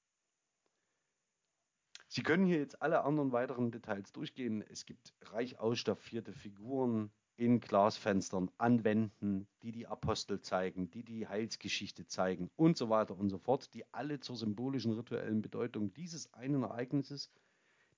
[2.13, 4.63] Sie können hier jetzt alle anderen weiteren Details durchgehen.
[4.69, 11.27] Es gibt reich ausstaffierte Figuren in Glasfenstern an Wänden, die die Apostel zeigen, die die
[11.27, 16.31] Heilsgeschichte zeigen und so weiter und so fort, die alle zur symbolischen rituellen Bedeutung dieses
[16.35, 17.31] einen Ereignisses,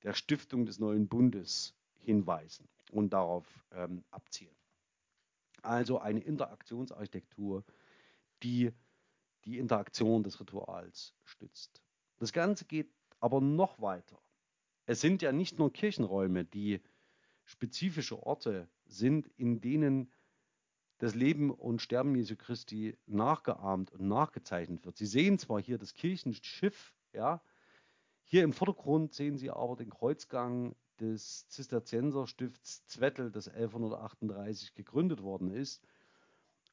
[0.03, 4.55] der Stiftung des neuen Bundes, hinweisen und darauf ähm, abzielen.
[5.61, 7.65] Also eine Interaktionsarchitektur,
[8.43, 8.71] die
[9.43, 11.81] die Interaktion des Rituals stützt.
[12.17, 14.19] Das Ganze geht aber noch weiter.
[14.85, 16.81] Es sind ja nicht nur Kirchenräume, die
[17.43, 20.11] spezifische Orte sind, in denen
[20.97, 24.97] das Leben und Sterben Jesu Christi nachgeahmt und nachgezeichnet wird.
[24.97, 27.41] Sie sehen zwar hier das Kirchenschiff, ja,
[28.23, 35.51] hier im Vordergrund sehen Sie aber den Kreuzgang des Zisterzienserstifts Zwettel, das 1138 gegründet worden
[35.51, 35.83] ist.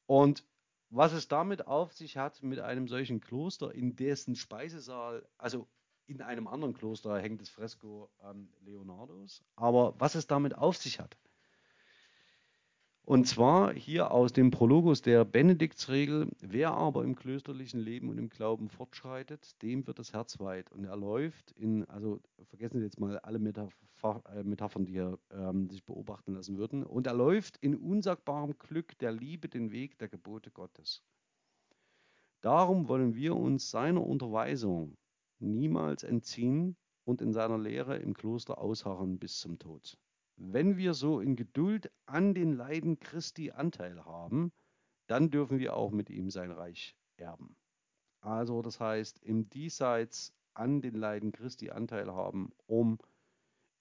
[0.05, 0.43] Und
[0.89, 5.67] was es damit auf sich hat mit einem solchen Kloster, in dessen Speisesaal, also
[6.07, 10.99] in einem anderen Kloster hängt das Fresko ähm, Leonardos, aber was es damit auf sich
[10.99, 11.17] hat.
[13.05, 18.29] Und zwar hier aus dem Prologus der Benediktsregel, wer aber im klösterlichen Leben und im
[18.29, 20.71] Glauben fortschreitet, dem wird das Herz weit.
[20.71, 25.19] Und er läuft in, also vergessen Sie jetzt mal alle Metapher, äh, Metaphern, die hier
[25.31, 29.97] ähm, sich beobachten lassen würden, und er läuft in unsagbarem Glück der Liebe den Weg
[29.97, 31.03] der Gebote Gottes.
[32.39, 34.95] Darum wollen wir uns seiner Unterweisung
[35.39, 39.97] niemals entziehen und in seiner Lehre im Kloster ausharren bis zum Tod.
[40.35, 44.51] Wenn wir so in Geduld an den Leiden Christi Anteil haben,
[45.07, 47.55] dann dürfen wir auch mit ihm sein Reich erben.
[48.21, 52.97] Also das heißt, im Diesseits an den Leiden Christi Anteil haben, um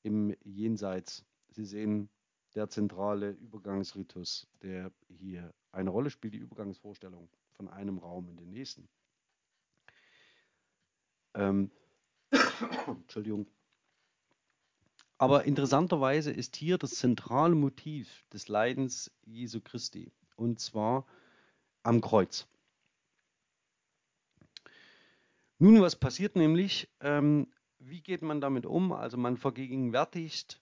[0.02, 2.08] im Jenseits, Sie sehen,
[2.54, 8.50] der zentrale Übergangsritus, der hier eine Rolle spielt, die Übergangsvorstellung von einem Raum in den
[8.50, 8.88] nächsten.
[11.34, 11.70] Ähm,
[12.86, 13.46] Entschuldigung.
[15.18, 21.06] Aber interessanterweise ist hier das zentrale Motiv des Leidens Jesu Christi, und zwar
[21.84, 22.48] am Kreuz.
[25.58, 26.88] Nun, was passiert nämlich?
[27.00, 27.46] Ähm,
[27.78, 28.90] wie geht man damit um?
[28.92, 30.60] Also man vergegenwärtigt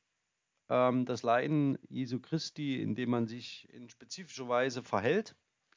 [0.68, 5.36] ähm, das Leiden Jesu Christi, indem man sich in spezifischer Weise verhält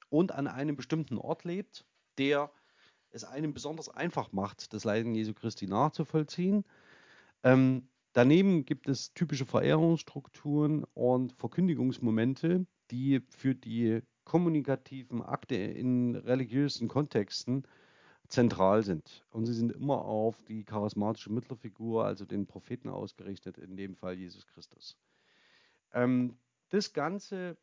[0.10, 1.86] und an einem bestimmten Ort lebt,
[2.18, 2.52] der
[3.14, 6.66] es einem besonders einfach macht, das Leiden Jesu Christi nachzuvollziehen.
[7.44, 16.88] Ähm, Daneben gibt es typische Verehrungsstrukturen und Verkündigungsmomente, die für die kommunikativen Akte in religiösen
[16.88, 17.64] Kontexten
[18.28, 19.26] zentral sind.
[19.32, 24.14] Und sie sind immer auf die charismatische Mittlerfigur, also den Propheten ausgerichtet, in dem Fall
[24.14, 24.96] Jesus Christus.
[25.92, 26.38] Ähm,
[26.70, 27.58] das Ganze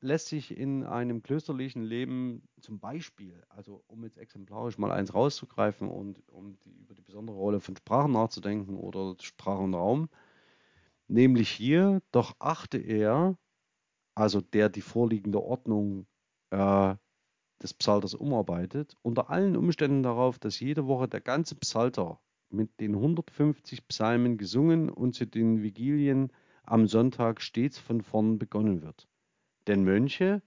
[0.00, 5.88] lässt sich in einem klösterlichen Leben zum Beispiel, also um jetzt exemplarisch mal eins rauszugreifen
[5.88, 10.08] und um die, über die besondere Rolle von Sprachen nachzudenken oder Sprachenraum,
[11.08, 13.36] nämlich hier, doch achte er,
[14.14, 16.06] also der die vorliegende Ordnung
[16.50, 16.94] äh,
[17.60, 22.20] des Psalters umarbeitet, unter allen Umständen darauf, dass jede Woche der ganze Psalter
[22.50, 26.32] mit den 150 Psalmen gesungen und zu den Vigilien
[26.62, 29.08] am Sonntag stets von vorn begonnen wird.
[29.68, 30.42] Denn Mönche,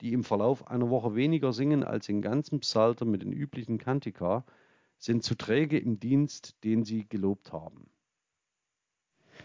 [0.00, 4.44] die im Verlauf einer Woche weniger singen als den ganzen Psalter mit den üblichen Kantika,
[4.98, 7.90] sind zu träge im Dienst, den sie gelobt haben.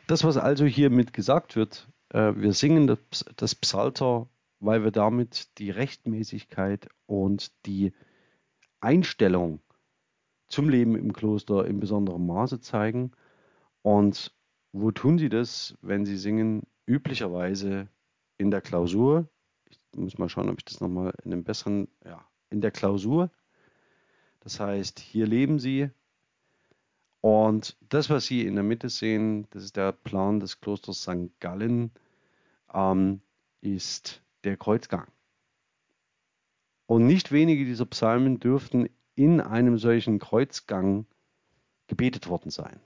[0.08, 2.98] Das, was also hiermit gesagt wird, äh, wir singen
[3.36, 4.28] das Psalter,
[4.60, 7.94] weil wir damit die Rechtmäßigkeit und die
[8.80, 9.60] Einstellung
[10.48, 13.12] zum Leben im Kloster in besonderem Maße zeigen.
[13.82, 14.34] Und
[14.72, 16.64] wo tun sie das, wenn sie singen?
[16.86, 17.88] Üblicherweise
[18.40, 19.30] in der Klausur,
[19.70, 23.30] ich muss mal schauen, ob ich das nochmal in einem besseren, ja, in der Klausur.
[24.40, 25.92] Das heißt, hier leben sie
[27.22, 31.40] und das, was Sie in der Mitte sehen, das ist der Plan des Klosters St.
[31.40, 31.92] Gallen,
[32.74, 33.22] ähm,
[33.62, 35.08] ist der Kreuzgang.
[36.86, 41.06] Und nicht wenige dieser Psalmen dürften in einem solchen Kreuzgang
[41.88, 42.80] gebetet worden sein.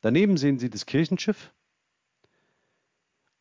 [0.00, 1.52] Daneben sehen Sie das Kirchenschiff,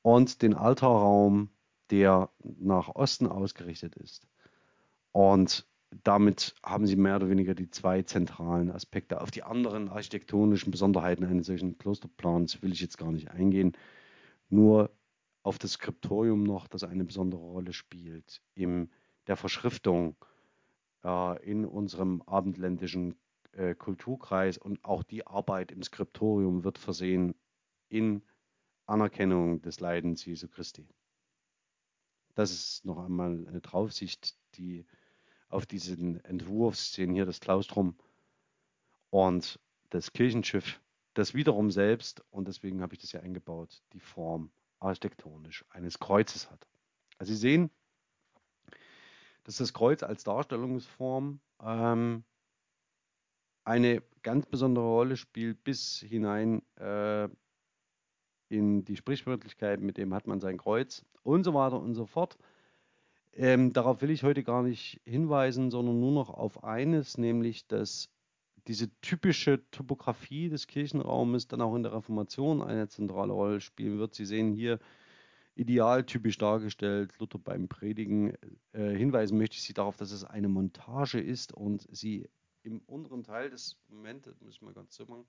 [0.05, 1.49] und den Altarraum,
[1.89, 4.27] der nach Osten ausgerichtet ist.
[5.11, 5.65] Und
[6.03, 9.19] damit haben sie mehr oder weniger die zwei zentralen Aspekte.
[9.19, 13.75] Auf die anderen architektonischen Besonderheiten eines solchen Klosterplans will ich jetzt gar nicht eingehen.
[14.49, 14.91] Nur
[15.41, 18.91] auf das Skriptorium noch, das eine besondere Rolle spielt in
[19.25, 20.17] der Verschriftung
[21.03, 23.15] äh, in unserem abendländischen
[23.53, 27.33] äh, Kulturkreis und auch die Arbeit im Skriptorium wird versehen
[27.89, 28.21] in
[28.85, 30.87] Anerkennung des Leidens Jesu Christi.
[32.35, 34.85] Das ist noch einmal eine Draufsicht, die
[35.49, 37.95] auf diesen Entwurf sehen hier das Klaustrum
[39.09, 39.59] und
[39.89, 40.81] das Kirchenschiff,
[41.13, 46.51] das wiederum selbst, und deswegen habe ich das ja eingebaut, die Form architektonisch eines Kreuzes
[46.51, 46.67] hat.
[47.17, 47.71] Also Sie sehen,
[49.45, 52.25] dass das Kreuz als Darstellungsform ähm,
[53.63, 57.29] eine ganz besondere Rolle spielt bis hinein äh,
[58.49, 62.37] in die Sprichwörtlichkeit, mit dem hat man sein Kreuz und so weiter und so fort.
[63.33, 68.09] Ähm, darauf will ich heute gar nicht hinweisen, sondern nur noch auf eines, nämlich dass
[68.67, 74.15] diese typische Topografie des Kirchenraumes dann auch in der Reformation eine zentrale Rolle spielen wird.
[74.15, 74.79] Sie sehen hier
[75.55, 78.33] idealtypisch dargestellt, Luther beim Predigen.
[78.73, 82.27] Äh, hinweisen möchte ich Sie darauf, dass es eine Montage ist und Sie
[82.63, 85.25] im unteren Teil des, Moment, das muss ich mal ganz so machen,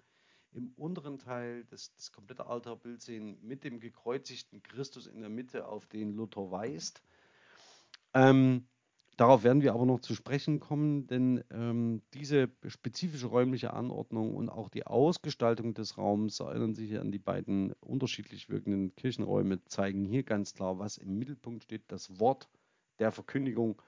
[0.52, 5.66] im unteren Teil das, das komplette Altarbild sehen mit dem gekreuzigten Christus in der Mitte,
[5.66, 7.02] auf den Luther weist.
[8.14, 8.66] Ähm,
[9.16, 14.50] Darauf werden wir aber noch zu sprechen kommen, denn ähm, diese spezifische räumliche Anordnung und
[14.50, 20.22] auch die Ausgestaltung des Raums, erinnern sich an die beiden unterschiedlich wirkenden Kirchenräume, zeigen hier
[20.22, 22.50] ganz klar, was im Mittelpunkt steht, das Wort
[22.98, 23.80] der Verkündigung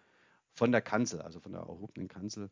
[0.54, 2.50] von der Kanzel, also von der erhobenen Kanzel,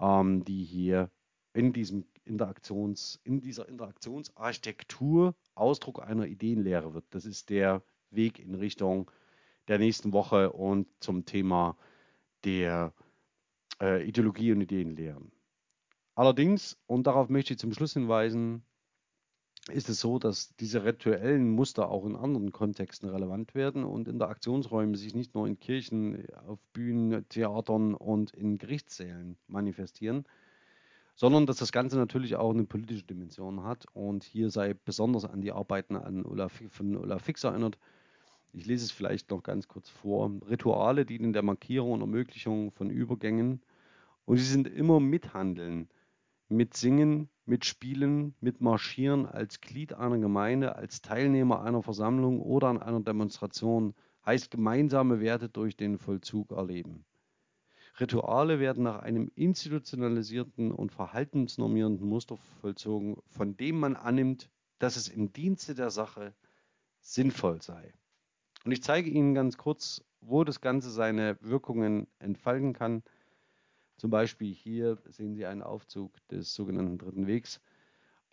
[0.00, 1.10] ähm, die hier
[1.52, 7.04] in, diesem Interaktions, in dieser Interaktionsarchitektur Ausdruck einer Ideenlehre wird.
[7.10, 9.10] Das ist der Weg in Richtung
[9.68, 11.76] der nächsten Woche und zum Thema
[12.44, 12.92] der
[13.80, 15.32] äh, Ideologie und Ideenlehren.
[16.14, 18.62] Allerdings, und darauf möchte ich zum Schluss hinweisen,
[19.70, 24.96] ist es so, dass diese rituellen Muster auch in anderen Kontexten relevant werden und Interaktionsräume
[24.96, 30.26] sich nicht nur in Kirchen, auf Bühnen, Theatern und in Gerichtssälen manifestieren,
[31.14, 33.86] sondern dass das Ganze natürlich auch eine politische Dimension hat.
[33.92, 37.78] Und hier sei besonders an die Arbeiten an Olaf, von Olaf Fix erinnert,
[38.52, 40.30] ich lese es vielleicht noch ganz kurz vor.
[40.48, 43.60] Rituale dienen der Markierung und Ermöglichung von Übergängen
[44.26, 45.88] und sie sind immer mithandeln,
[46.48, 52.68] mit Singen, mit Spielen, mit Marschieren als Glied einer Gemeinde, als Teilnehmer einer Versammlung oder
[52.68, 53.94] an einer Demonstration,
[54.24, 57.04] heißt gemeinsame Werte durch den Vollzug erleben.
[58.00, 65.08] Rituale werden nach einem institutionalisierten und verhaltensnormierenden Muster vollzogen, von dem man annimmt, dass es
[65.08, 66.34] im Dienste der Sache
[67.00, 67.94] sinnvoll sei.
[68.64, 73.02] Und ich zeige Ihnen ganz kurz, wo das Ganze seine Wirkungen entfalten kann.
[73.96, 77.60] Zum Beispiel hier sehen Sie einen Aufzug des sogenannten Dritten Wegs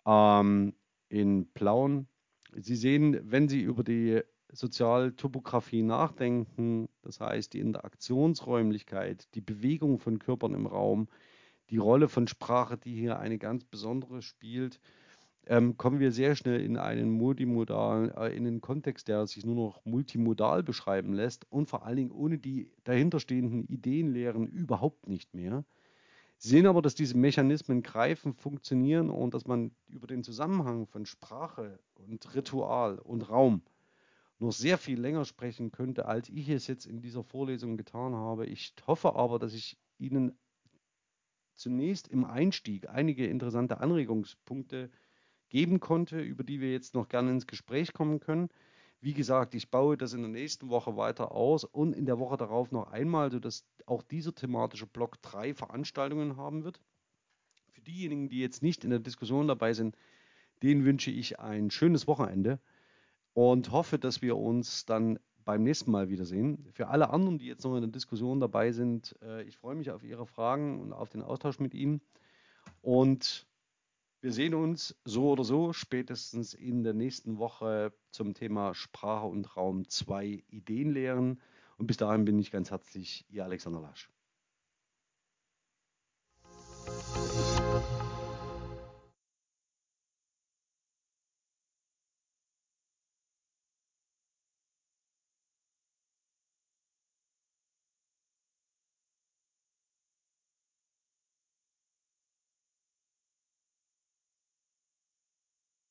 [0.06, 0.74] ähm,
[1.08, 2.08] in Plauen.
[2.54, 4.22] Sie sehen, wenn Sie über die
[4.52, 11.08] Sozialtopographie nachdenken, das heißt die Interaktionsräumlichkeit, die Bewegung von Körpern im Raum,
[11.70, 14.78] die Rolle von Sprache, die hier eine ganz besondere spielt,
[15.46, 19.56] ähm, kommen wir sehr schnell in einen multimodalen, äh, in einen Kontext, der sich nur
[19.56, 25.64] noch multimodal beschreiben lässt und vor allen Dingen ohne die dahinterstehenden Ideenlehren überhaupt nicht mehr.
[26.38, 31.78] Sehen aber, dass diese Mechanismen greifen, funktionieren und dass man über den Zusammenhang von Sprache
[31.94, 33.62] und Ritual und Raum
[34.42, 38.46] noch sehr viel länger sprechen könnte, als ich es jetzt in dieser Vorlesung getan habe.
[38.46, 40.38] Ich hoffe aber, dass ich Ihnen
[41.54, 44.90] zunächst im Einstieg einige interessante Anregungspunkte
[45.48, 48.48] geben konnte, über die wir jetzt noch gerne ins Gespräch kommen können.
[49.00, 52.36] Wie gesagt, ich baue das in der nächsten Woche weiter aus und in der Woche
[52.36, 56.80] darauf noch einmal, sodass auch dieser thematische Block drei Veranstaltungen haben wird.
[57.70, 59.96] Für diejenigen, die jetzt nicht in der Diskussion dabei sind,
[60.62, 62.60] denen wünsche ich ein schönes Wochenende
[63.34, 66.68] und hoffe, dass wir uns dann beim nächsten Mal wiedersehen.
[66.72, 69.90] Für alle anderen, die jetzt noch in der Diskussion dabei sind, äh, ich freue mich
[69.90, 72.00] auf Ihre Fragen und auf den Austausch mit Ihnen.
[72.80, 73.46] Und
[74.20, 79.56] wir sehen uns so oder so spätestens in der nächsten Woche zum Thema Sprache und
[79.56, 81.40] Raum 2 Ideenlehren.
[81.76, 84.10] Und bis dahin bin ich ganz herzlich Ihr Alexander Lasch.